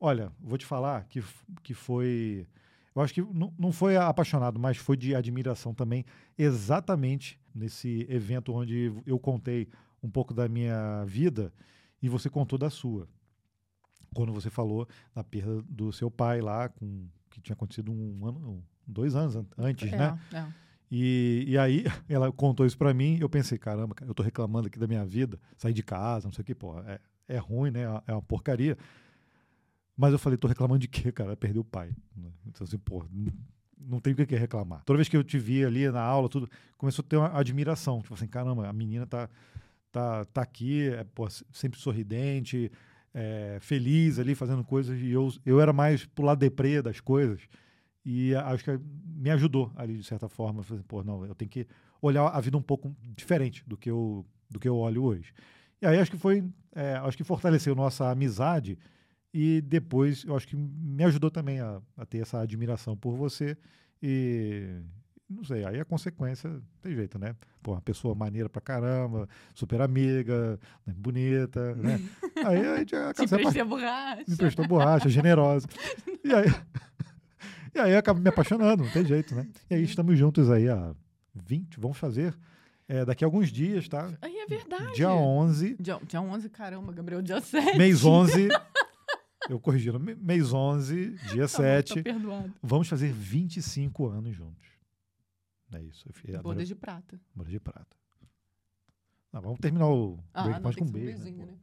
[0.00, 1.22] Olha, vou te falar que,
[1.62, 2.46] que foi.
[2.94, 6.04] Eu acho que não, não foi apaixonado, mas foi de admiração também,
[6.36, 9.68] exatamente nesse evento onde eu contei
[10.02, 11.52] um pouco da minha vida
[12.02, 13.08] e você contou da sua.
[14.14, 18.64] Quando você falou da perda do seu pai lá, com, que tinha acontecido um ano,
[18.86, 20.18] dois anos an- antes, é, né?
[20.32, 20.46] é.
[20.90, 24.68] E, e aí ela contou isso pra mim, eu pensei, caramba, cara, eu tô reclamando
[24.68, 27.70] aqui da minha vida, sair de casa, não sei o que, pô, é, é ruim,
[27.70, 27.82] né?
[28.06, 28.76] É uma porcaria.
[29.98, 31.36] Mas eu falei, tô reclamando de quê, cara?
[31.36, 31.90] Perder o pai.
[32.46, 33.04] Então, assim, pô,
[33.76, 34.84] não, tem o que que reclamar.
[34.84, 38.00] Toda vez que eu te vi ali na aula, tudo, começou a ter uma admiração.
[38.00, 39.28] Tipo assim, caramba, a menina tá,
[39.90, 42.70] tá, tá aqui, é, pô, sempre sorridente,
[43.12, 44.96] é, feliz ali, fazendo coisas.
[45.00, 47.40] E eu, eu era mais pro lado deprê das coisas.
[48.04, 50.62] E acho que me ajudou ali, de certa forma.
[50.62, 51.66] Falei, pô, não, eu tenho que
[52.00, 55.34] olhar a vida um pouco diferente do que eu, do que eu olho hoje.
[55.82, 58.78] E aí acho que foi, é, acho que fortaleceu nossa amizade
[59.32, 63.56] e depois eu acho que me ajudou também a, a ter essa admiração por você
[64.02, 64.80] e
[65.28, 66.50] não sei, aí a consequência
[66.80, 67.36] tem jeito, né?
[67.62, 72.00] Pô, uma pessoa maneira pra caramba, super amiga, né, bonita, né?
[72.46, 74.24] Aí a gente acaba a borracha.
[74.26, 75.66] me prestou borracha, generosa.
[76.24, 76.46] E aí,
[77.74, 79.46] e aí eu acabo me apaixonando, não tem jeito, né?
[79.68, 80.94] E aí estamos juntos aí há
[81.34, 82.34] 20, vamos fazer
[82.88, 84.10] é, daqui a alguns dias, tá?
[84.22, 84.94] Aí é verdade.
[84.94, 87.76] Dia 11, Dia, dia 11, caramba, Gabriel, dia 7.
[87.76, 88.48] mês 11,
[89.48, 92.54] eu corrigindo, me- mês 11, dia Tá bom, 7, Tá perdoado.
[92.62, 94.66] vamos fazer 25 anos juntos.
[95.72, 96.08] É isso,
[96.42, 97.20] Bodas de prata.
[97.34, 97.96] boda de prata.
[99.32, 101.18] Ah, vamos terminar o Ah, não, com um beijo.
[101.22, 101.52] beijinho, né?
[101.52, 101.58] né?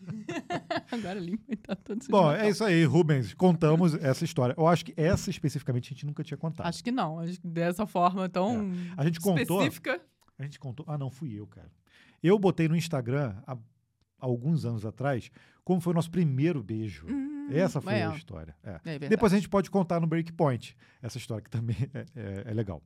[0.90, 3.34] Agora limpa e tá todo Bom, é isso aí, Rubens.
[3.34, 4.54] Contamos essa história.
[4.56, 6.66] Eu acho que essa especificamente a gente nunca tinha contado.
[6.66, 7.18] Acho que não.
[7.20, 9.58] Acho que dessa forma tão A gente contou.
[9.62, 10.00] específica.
[10.38, 10.84] A gente contou.
[10.88, 11.70] Ah, não, fui eu, cara.
[12.22, 13.56] Eu botei no Instagram há
[14.18, 15.30] alguns anos atrás
[15.70, 17.06] como foi o nosso primeiro beijo.
[17.08, 18.56] Hum, Essa foi é, a história.
[18.64, 18.80] É.
[18.84, 18.98] é.
[18.98, 22.82] Depois a gente pode contar no Breakpoint essa história, que também é, é- é legal.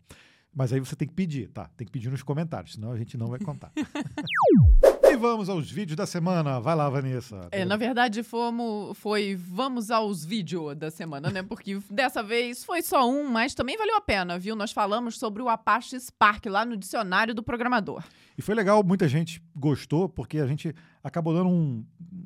[0.54, 1.70] Mas aí você tem que pedir, tá?
[1.78, 3.72] Tem que pedir nos comentários, senão a gente não vai contar.
[5.02, 6.60] e vamos aos vídeos da semana.
[6.60, 7.48] Vai lá, Vanessa.
[7.50, 11.42] É, na verdade, fomos, foi vamos aos vídeos da semana, né?
[11.42, 14.54] Porque dessa vez foi só um, mas também valeu a pena, viu?
[14.54, 18.04] Nós falamos sobre o Apache Spark lá no dicionário do programador.
[18.36, 21.84] E foi legal, muita gente gostou, porque a gente acabou dando um,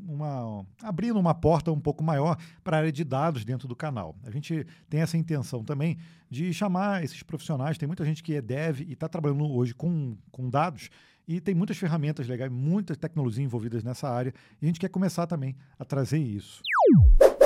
[0.09, 0.65] uma.
[0.83, 4.17] abrindo uma porta um pouco maior para a área de dados dentro do canal.
[4.25, 5.99] A gente tem essa intenção também
[6.31, 7.77] de chamar esses profissionais.
[7.77, 10.89] Tem muita gente que é dev e está trabalhando hoje com, com dados.
[11.27, 14.33] E tem muitas ferramentas legais, muitas tecnologias envolvidas nessa área.
[14.63, 16.63] E a gente quer começar também a trazer isso.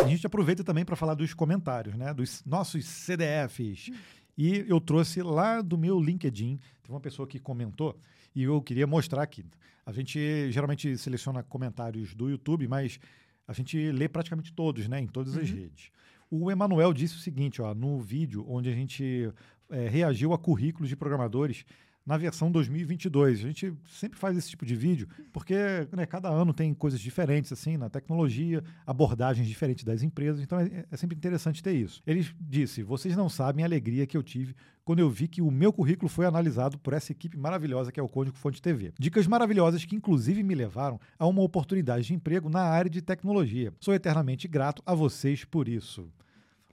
[0.05, 2.15] A gente aproveita também para falar dos comentários, né?
[2.15, 3.91] Dos nossos CDFs.
[4.37, 7.97] E eu trouxe lá do meu LinkedIn, teve uma pessoa que comentou,
[8.35, 9.45] e eu queria mostrar aqui.
[9.85, 12.99] A gente geralmente seleciona comentários do YouTube, mas
[13.47, 15.01] a gente lê praticamente todos, né?
[15.01, 15.57] Em todas as Uhum.
[15.57, 15.91] redes.
[16.31, 19.31] O Emanuel disse o seguinte, ó, no vídeo onde a gente
[19.71, 21.65] eh, reagiu a currículos de programadores
[22.05, 23.41] na versão 2022.
[23.41, 25.55] A gente sempre faz esse tipo de vídeo porque
[25.93, 30.85] né, cada ano tem coisas diferentes assim na tecnologia, abordagens diferentes das empresas, então é,
[30.91, 32.03] é sempre interessante ter isso.
[32.07, 35.51] Ele disse: "Vocês não sabem a alegria que eu tive quando eu vi que o
[35.51, 38.93] meu currículo foi analisado por essa equipe maravilhosa que é o Código Fonte TV.
[38.99, 43.73] Dicas maravilhosas que inclusive me levaram a uma oportunidade de emprego na área de tecnologia.
[43.81, 46.11] Sou eternamente grato a vocês por isso."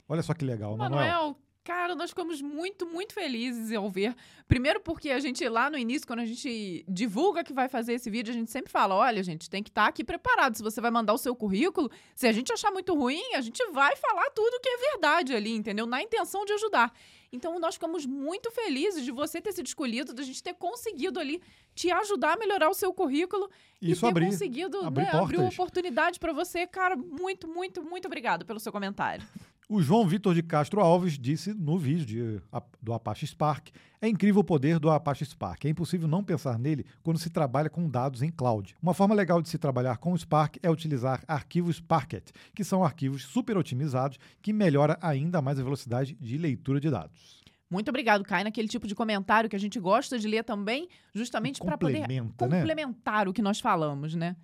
[0.08, 1.06] Olha só que legal, Manuel.
[1.06, 1.36] Manuel,
[1.70, 4.12] cara, nós ficamos muito, muito felizes ao ver.
[4.48, 8.10] Primeiro porque a gente, lá no início, quando a gente divulga que vai fazer esse
[8.10, 10.56] vídeo, a gente sempre fala, olha, gente, tem que estar aqui preparado.
[10.56, 13.64] Se você vai mandar o seu currículo, se a gente achar muito ruim, a gente
[13.70, 15.86] vai falar tudo que é verdade ali, entendeu?
[15.86, 16.92] Na intenção de ajudar.
[17.32, 21.40] Então, nós ficamos muito felizes de você ter sido escolhido, da gente ter conseguido ali
[21.72, 23.48] te ajudar a melhorar o seu currículo
[23.80, 26.66] Isso e ter abrir, conseguido abrir né, abrir uma oportunidade para você.
[26.66, 29.24] Cara, muito, muito, muito obrigado pelo seu comentário.
[29.72, 33.68] O João Vitor de Castro Alves disse no vídeo de- a- do Apache Spark:
[34.02, 35.64] é incrível o poder do Apache Spark.
[35.64, 38.74] É impossível não pensar nele quando se trabalha com dados em cloud.
[38.82, 42.82] Uma forma legal de se trabalhar com o Spark é utilizar arquivos Parquet, que são
[42.82, 47.38] arquivos super otimizados que melhora ainda mais a velocidade de leitura de dados.
[47.70, 51.60] Muito obrigado, Kai, naquele tipo de comentário que a gente gosta de ler também, justamente
[51.60, 52.28] para poder né?
[52.36, 54.34] complementar o que nós falamos, né?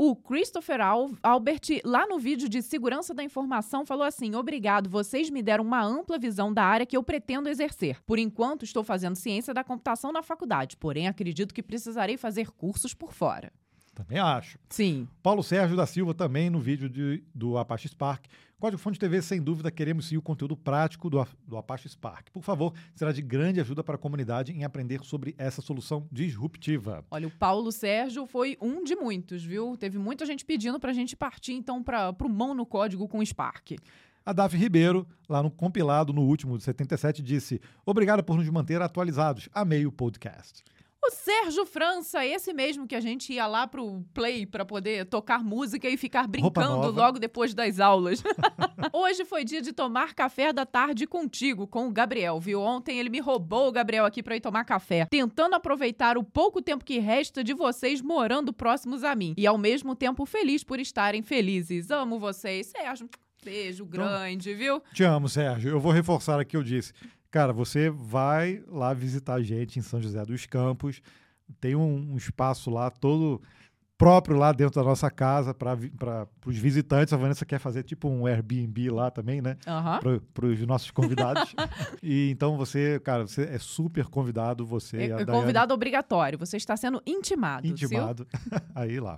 [0.00, 5.28] O Christopher Al- Albert, lá no vídeo de segurança da informação, falou assim: Obrigado, vocês
[5.28, 8.00] me deram uma ampla visão da área que eu pretendo exercer.
[8.06, 12.94] Por enquanto, estou fazendo ciência da computação na faculdade, porém acredito que precisarei fazer cursos
[12.94, 13.52] por fora.
[13.98, 14.58] Também acho.
[14.70, 18.26] Sim, Paulo Sérgio da Silva também no vídeo de- do Apache Spark.
[18.60, 22.28] Código Fonte TV, sem dúvida, queremos sim o conteúdo prático do, do Apache Spark.
[22.32, 27.04] Por favor, será de grande ajuda para a comunidade em aprender sobre essa solução disruptiva.
[27.10, 29.76] olha, o Paulo Sérgio foi um de muitos, viu?
[29.76, 33.18] Teve muita gente pedindo para a gente partir, então, para o mão no código com
[33.18, 33.72] o Spark.
[34.24, 38.80] A Daf Ribeiro, lá no compilado no último de 77, disse: Obrigado por nos manter
[38.82, 39.48] atualizados.
[39.54, 40.62] Amei o podcast.
[41.02, 45.44] O Sérgio França, esse mesmo que a gente ia lá pro Play para poder tocar
[45.44, 48.22] música e ficar brincando logo depois das aulas.
[48.92, 52.60] Hoje foi dia de tomar café da tarde contigo, com o Gabriel, viu?
[52.60, 56.60] Ontem ele me roubou o Gabriel aqui para ir tomar café, tentando aproveitar o pouco
[56.60, 60.80] tempo que resta de vocês morando próximos a mim e ao mesmo tempo feliz por
[60.80, 61.90] estarem felizes.
[61.90, 63.08] Amo vocês, Sérgio.
[63.44, 64.82] Beijo então, grande, então, viu?
[64.92, 65.70] Te amo, Sérgio.
[65.70, 66.92] Eu vou reforçar aqui o que eu disse.
[67.30, 71.02] Cara, você vai lá visitar a gente em São José dos Campos.
[71.60, 73.40] Tem um, um espaço lá todo
[73.98, 75.76] próprio lá dentro da nossa casa para
[76.46, 77.12] os visitantes.
[77.12, 79.56] A Vanessa quer fazer tipo um Airbnb lá também, né?
[79.66, 80.20] Uhum.
[80.32, 81.54] Para os nossos convidados.
[82.00, 85.10] e então você, cara, você é super convidado, você.
[85.10, 86.38] É, convidado obrigatório.
[86.38, 87.66] Você está sendo intimado.
[87.66, 88.26] Intimado.
[88.74, 89.16] aí lá.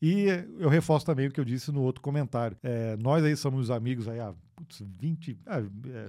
[0.00, 0.26] E
[0.58, 2.56] eu reforço também o que eu disse no outro comentário.
[2.62, 5.60] É, nós aí somos amigos aí há putz, 20, é,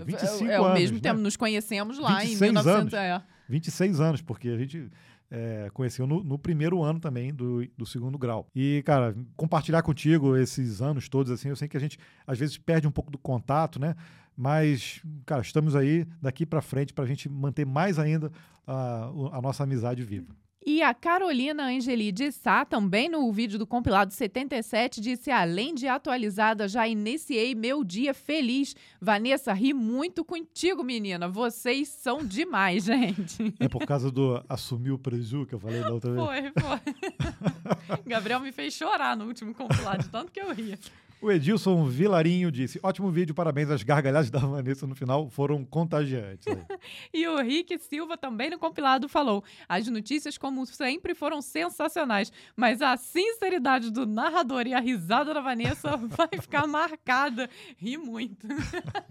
[0.04, 0.68] 25 é, é, anos.
[0.68, 1.02] Ao mesmo né?
[1.02, 2.68] tempo, nos conhecemos lá em 1900.
[2.68, 3.22] Anos, é.
[3.47, 4.89] 26 anos, porque a gente
[5.30, 8.47] é, conheceu no, no, primeiro ano também do, do segundo grau.
[8.56, 12.58] E, cara, compartilhar contigo esses anos todos, assim, eu sei que a gente às vezes
[12.58, 13.95] perde um pouco do contato, né?
[14.36, 18.32] Mas, cara, estamos aí daqui para frente para a gente manter mais ainda
[18.66, 20.34] a, a nossa amizade viva.
[20.72, 25.88] E a Carolina Angeli de Sá, também no vídeo do compilado 77, disse: além de
[25.88, 28.76] atualizada, já iniciei meu dia feliz.
[29.01, 31.28] Vanessa, ri muito contigo, menina.
[31.28, 33.51] Vocês são demais, gente.
[33.59, 36.24] É por causa do assumir o preju que eu falei da outra vez?
[36.24, 37.99] Foi, foi.
[38.05, 40.78] Gabriel me fez chorar no último compilado, tanto que eu ria.
[41.22, 43.70] O Edilson Vilarinho disse: ótimo vídeo, parabéns.
[43.70, 46.45] As gargalhadas da Vanessa no final foram contagiantes.
[47.13, 52.82] e o Rick Silva também no compilado falou: as notícias, como sempre, foram sensacionais, mas
[52.82, 57.49] a sinceridade do narrador e a risada da Vanessa vai ficar marcada.
[57.78, 58.47] Ri muito.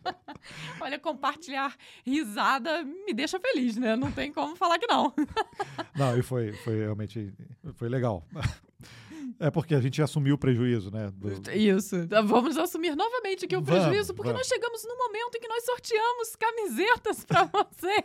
[0.80, 3.96] Olha, compartilhar risada me deixa feliz, né?
[3.96, 5.12] Não tem como falar que não.
[5.94, 7.34] não, e foi, foi realmente
[7.74, 8.24] foi legal.
[9.38, 11.10] É porque a gente assumiu o prejuízo, né?
[11.14, 11.28] Do...
[11.52, 11.96] Isso.
[11.96, 14.46] Então, vamos assumir novamente aqui o vamos, prejuízo, porque vamos.
[14.46, 18.04] nós chegamos no momento em que nós sorteamos camisetas para você.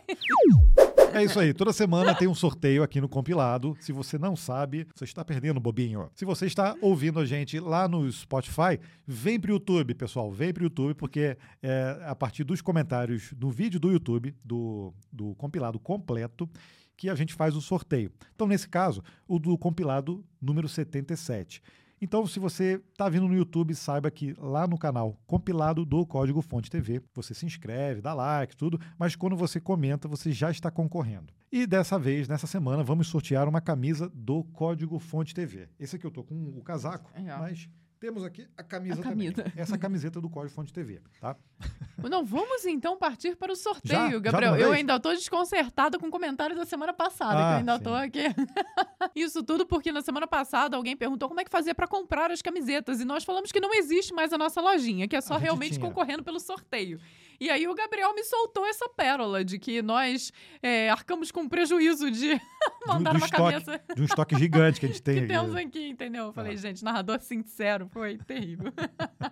[1.12, 1.54] É isso aí.
[1.54, 3.76] Toda semana tem um sorteio aqui no compilado.
[3.80, 6.10] Se você não sabe, você está perdendo, bobinho.
[6.14, 10.30] Se você está ouvindo a gente lá no Spotify, vem pro YouTube, pessoal.
[10.32, 15.34] Vem pro YouTube, porque é a partir dos comentários do vídeo do YouTube, do, do
[15.36, 16.48] compilado completo,
[16.96, 18.12] que a gente faz o sorteio.
[18.34, 21.62] Então, nesse caso, o do compilado número 77.
[22.00, 26.42] Então, se você está vindo no YouTube, saiba que lá no canal compilado do Código
[26.42, 30.70] Fonte TV, você se inscreve, dá like, tudo, mas quando você comenta, você já está
[30.70, 31.32] concorrendo.
[31.50, 35.68] E dessa vez, nessa semana, vamos sortear uma camisa do Código Fonte TV.
[35.78, 37.22] Esse aqui eu tô com o casaco, é.
[37.38, 37.68] mas
[38.04, 39.32] temos aqui a camisa, a camisa.
[39.32, 39.52] também.
[39.56, 41.34] Essa camiseta do Código Fonte TV, tá?
[42.10, 44.18] Não, vamos então partir para o sorteio, já?
[44.18, 44.58] Gabriel.
[44.58, 47.76] Já eu ainda estou desconcertada com o comentário da semana passada, ah, que eu ainda
[47.76, 48.24] estou aqui.
[49.16, 52.42] Isso tudo porque na semana passada alguém perguntou como é que fazia para comprar as
[52.42, 55.78] camisetas e nós falamos que não existe mais a nossa lojinha, que é só realmente
[55.78, 55.86] tinha.
[55.86, 57.00] concorrendo pelo sorteio.
[57.40, 60.32] E aí o Gabriel me soltou essa pérola de que nós
[60.62, 62.40] é, arcamos com prejuízo de
[62.86, 63.80] mandar do, do uma estoque, camisa.
[63.94, 65.22] De um estoque gigante que a gente tem.
[65.22, 66.26] que temos aqui, entendeu?
[66.26, 66.56] Eu falei, ah.
[66.56, 68.72] gente, narrador sincero, foi terrível.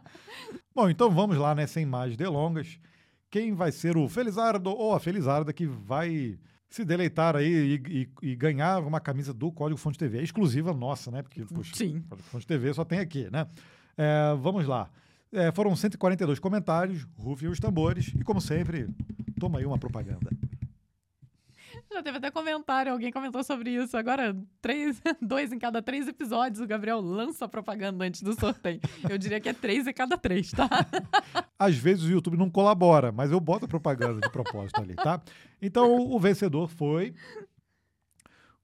[0.74, 1.66] Bom, então vamos lá, né?
[1.66, 2.78] Sem mais delongas.
[3.30, 6.38] Quem vai ser o Felizardo ou a Felizarda que vai
[6.68, 10.18] se deleitar aí e, e, e, ganhar uma camisa do Código Fonte TV.
[10.18, 11.22] É exclusiva nossa, né?
[11.22, 12.02] Porque, poxa, Sim.
[12.08, 13.46] Código Fonte TV só tem aqui, né?
[13.96, 14.90] É, vamos lá.
[15.32, 18.86] É, foram 142 comentários, rufem os tambores e, como sempre,
[19.40, 20.30] toma aí uma propaganda.
[21.90, 23.96] Já teve até comentário, alguém comentou sobre isso.
[23.96, 28.80] Agora, três, dois em cada três episódios, o Gabriel lança propaganda antes do sorteio.
[29.08, 30.68] Eu diria que é três em cada três, tá?
[31.58, 35.20] Às vezes o YouTube não colabora, mas eu boto a propaganda de propósito ali, tá?
[35.60, 37.14] Então, o vencedor foi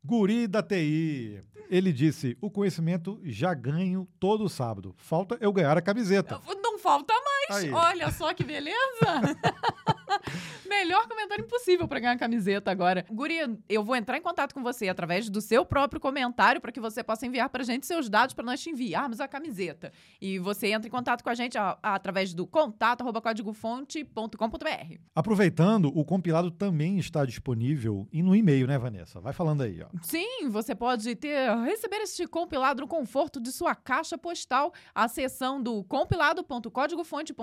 [0.05, 1.42] Guri da TI.
[1.70, 4.94] Ele disse: O conhecimento já ganho todo sábado.
[4.96, 6.40] Falta eu ganhar a camiseta.
[6.62, 7.38] Não falta mais.
[7.51, 7.70] Aí.
[7.72, 8.76] Olha só que beleza.
[10.68, 13.05] Melhor comentário impossível para ganhar camiseta agora.
[13.11, 13.36] Guri,
[13.68, 17.03] eu vou entrar em contato com você através do seu próprio comentário para que você
[17.03, 19.92] possa enviar pra gente seus dados para nós te enviarmos a camiseta.
[20.20, 24.99] E você entra em contato com a gente a, a, através do contato códigofonte.com.br.
[25.14, 29.20] Aproveitando, o compilado também está disponível e no e-mail, né, Vanessa?
[29.20, 29.86] Vai falando aí, ó.
[30.03, 37.38] Sim, você pode ter receber este compilado no conforto de sua caixa postal, acessando compilado.códigofonte.com.br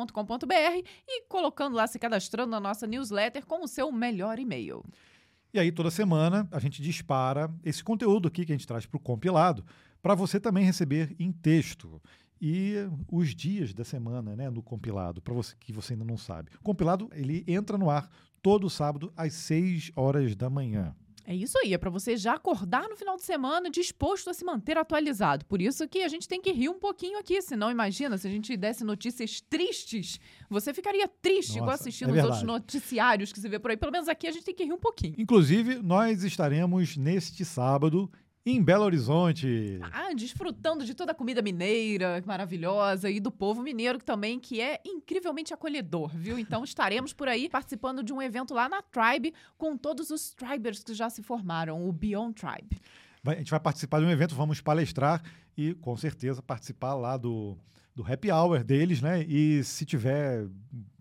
[1.07, 4.83] e colocando lá, se cadastrando na nossa newsletter com o seu melhor e-mail.
[5.53, 8.97] E aí, toda semana, a gente dispara esse conteúdo aqui que a gente traz para
[8.97, 9.63] o compilado,
[10.01, 12.01] para você também receber em texto.
[12.41, 12.75] E
[13.09, 16.51] os dias da semana, né, no compilado, para você que você ainda não sabe.
[16.59, 18.09] O compilado, ele entra no ar
[18.41, 20.93] todo sábado às 6 horas da manhã.
[21.27, 24.45] É isso aí, é para você já acordar no final de semana disposto a se
[24.45, 25.43] manter atualizado.
[25.45, 28.29] Por isso que a gente tem que rir um pouquinho aqui, senão imagina se a
[28.29, 30.19] gente desse notícias tristes,
[30.49, 33.77] você ficaria triste Nossa, igual assistindo é os outros noticiários que você vê por aí.
[33.77, 35.15] Pelo menos aqui a gente tem que rir um pouquinho.
[35.17, 38.11] Inclusive, nós estaremos neste sábado
[38.45, 39.79] em Belo Horizonte.
[39.91, 44.79] Ah, desfrutando de toda a comida mineira maravilhosa e do povo mineiro também que é
[44.85, 46.37] incrivelmente acolhedor, viu?
[46.37, 50.83] Então estaremos por aí participando de um evento lá na Tribe com todos os tribers
[50.83, 52.77] que já se formaram, o Beyond Tribe.
[53.23, 55.23] Vai- a gente vai participar de um evento, vamos palestrar
[55.57, 57.57] e com certeza participar lá do,
[57.95, 59.23] do happy hour deles, né?
[59.23, 60.45] E se tiver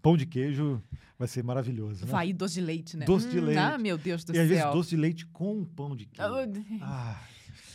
[0.01, 0.83] pão de queijo,
[1.19, 2.11] vai ser maravilhoso, né?
[2.11, 3.05] Vai doce de leite, né?
[3.05, 3.59] Doce de leite.
[3.59, 4.73] Ah, meu Deus do e às vezes céu.
[4.73, 6.33] doce de leite com pão de queijo.
[6.81, 7.21] Ah,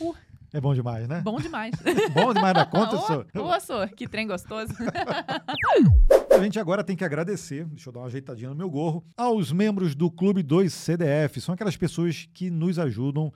[0.00, 0.14] Uh.
[0.52, 1.20] é bom demais, né?
[1.22, 1.74] Bom demais.
[2.14, 3.24] Bom demais da conta, Ô, só.
[3.34, 4.72] Ô, Sor, que trem gostoso.
[6.30, 9.52] A gente agora tem que agradecer, deixa eu dar uma ajeitadinha no meu gorro, aos
[9.52, 11.40] membros do Clube 2 CDF.
[11.40, 13.32] São aquelas pessoas que nos ajudam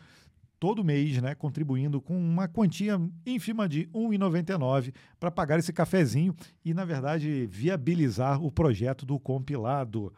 [0.59, 6.35] todo mês, né, contribuindo com uma quantia ínfima de R$ 1,99 para pagar esse cafezinho
[6.65, 10.11] e, na verdade, viabilizar o projeto do compilado.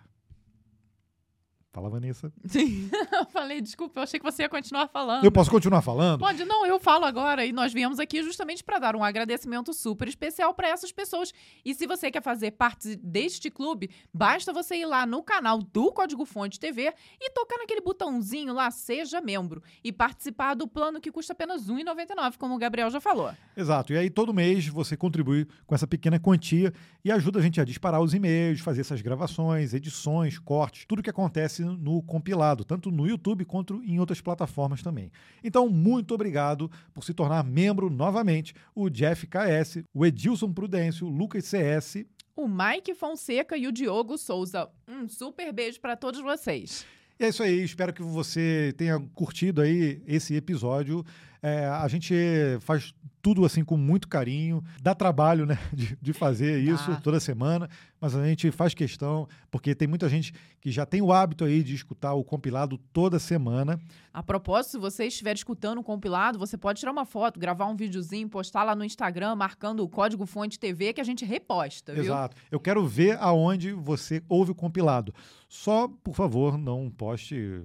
[1.76, 2.32] Fala, Vanessa.
[2.46, 2.88] Sim.
[3.12, 5.22] Eu falei, desculpa, eu achei que você ia continuar falando.
[5.22, 6.20] Eu posso continuar falando?
[6.20, 7.44] Pode, não, eu falo agora.
[7.44, 11.34] E nós viemos aqui justamente para dar um agradecimento super especial para essas pessoas.
[11.62, 15.92] E se você quer fazer parte deste clube, basta você ir lá no canal do
[15.92, 21.12] Código Fonte TV e tocar naquele botãozinho lá, Seja Membro, e participar do plano que
[21.12, 23.30] custa apenas R$ 1,99, como o Gabriel já falou.
[23.54, 23.92] Exato.
[23.92, 26.72] E aí, todo mês, você contribui com essa pequena quantia
[27.04, 31.10] e ajuda a gente a disparar os e-mails, fazer essas gravações, edições, cortes, tudo que
[31.10, 35.10] acontece no compilado, tanto no YouTube quanto em outras plataformas também.
[35.42, 38.54] Então, muito obrigado por se tornar membro novamente.
[38.74, 42.04] O Jeff KS, o Edilson Prudêncio, o Lucas CS.
[42.36, 44.68] O Mike Fonseca e o Diogo Souza.
[44.86, 46.86] Um super beijo para todos vocês.
[47.18, 51.02] E é isso aí, espero que você tenha curtido aí esse episódio.
[51.46, 52.12] É, a gente
[52.58, 52.92] faz
[53.22, 56.96] tudo assim com muito carinho, dá trabalho, né, de, de fazer isso Dá.
[56.96, 57.68] toda semana,
[58.00, 61.62] mas a gente faz questão, porque tem muita gente que já tem o hábito aí
[61.62, 63.78] de escutar o compilado toda semana.
[64.12, 67.76] A propósito, se você estiver escutando o compilado, você pode tirar uma foto, gravar um
[67.76, 72.02] videozinho, postar lá no Instagram, marcando o código fonte TV que a gente reposta, viu?
[72.02, 72.36] Exato.
[72.50, 75.14] Eu quero ver aonde você ouve o compilado.
[75.48, 77.62] Só, por favor, não poste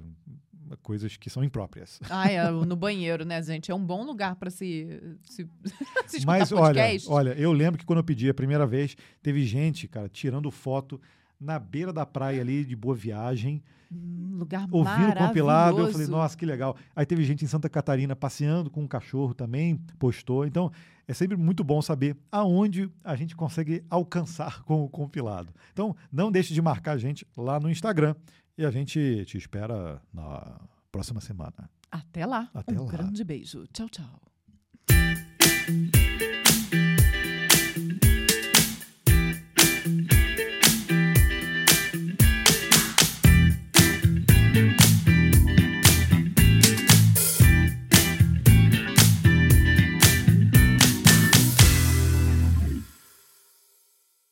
[0.81, 1.99] coisas que são impróprias.
[2.09, 3.71] Ah, é, no banheiro, né, gente?
[3.71, 5.47] É um bom lugar para se, se,
[6.07, 9.87] se Mas olha, olha, eu lembro que quando eu pedi a primeira vez, teve gente,
[9.87, 11.01] cara, tirando foto
[11.39, 15.81] na beira da praia ali de Boa Viagem, Hum, lugar ouvindo compilado.
[15.81, 16.77] Eu falei, nossa, que legal.
[16.95, 20.45] Aí teve gente em Santa Catarina passeando com um cachorro também, postou.
[20.45, 20.71] Então,
[21.05, 25.53] é sempre muito bom saber aonde a gente consegue alcançar com o compilado.
[25.73, 28.15] Então, não deixe de marcar a gente lá no Instagram
[28.57, 30.59] e a gente te espera na
[30.91, 31.69] próxima semana.
[31.91, 32.49] Até lá.
[32.53, 32.91] Até um lá.
[32.91, 33.65] grande beijo.
[33.67, 34.21] Tchau, tchau.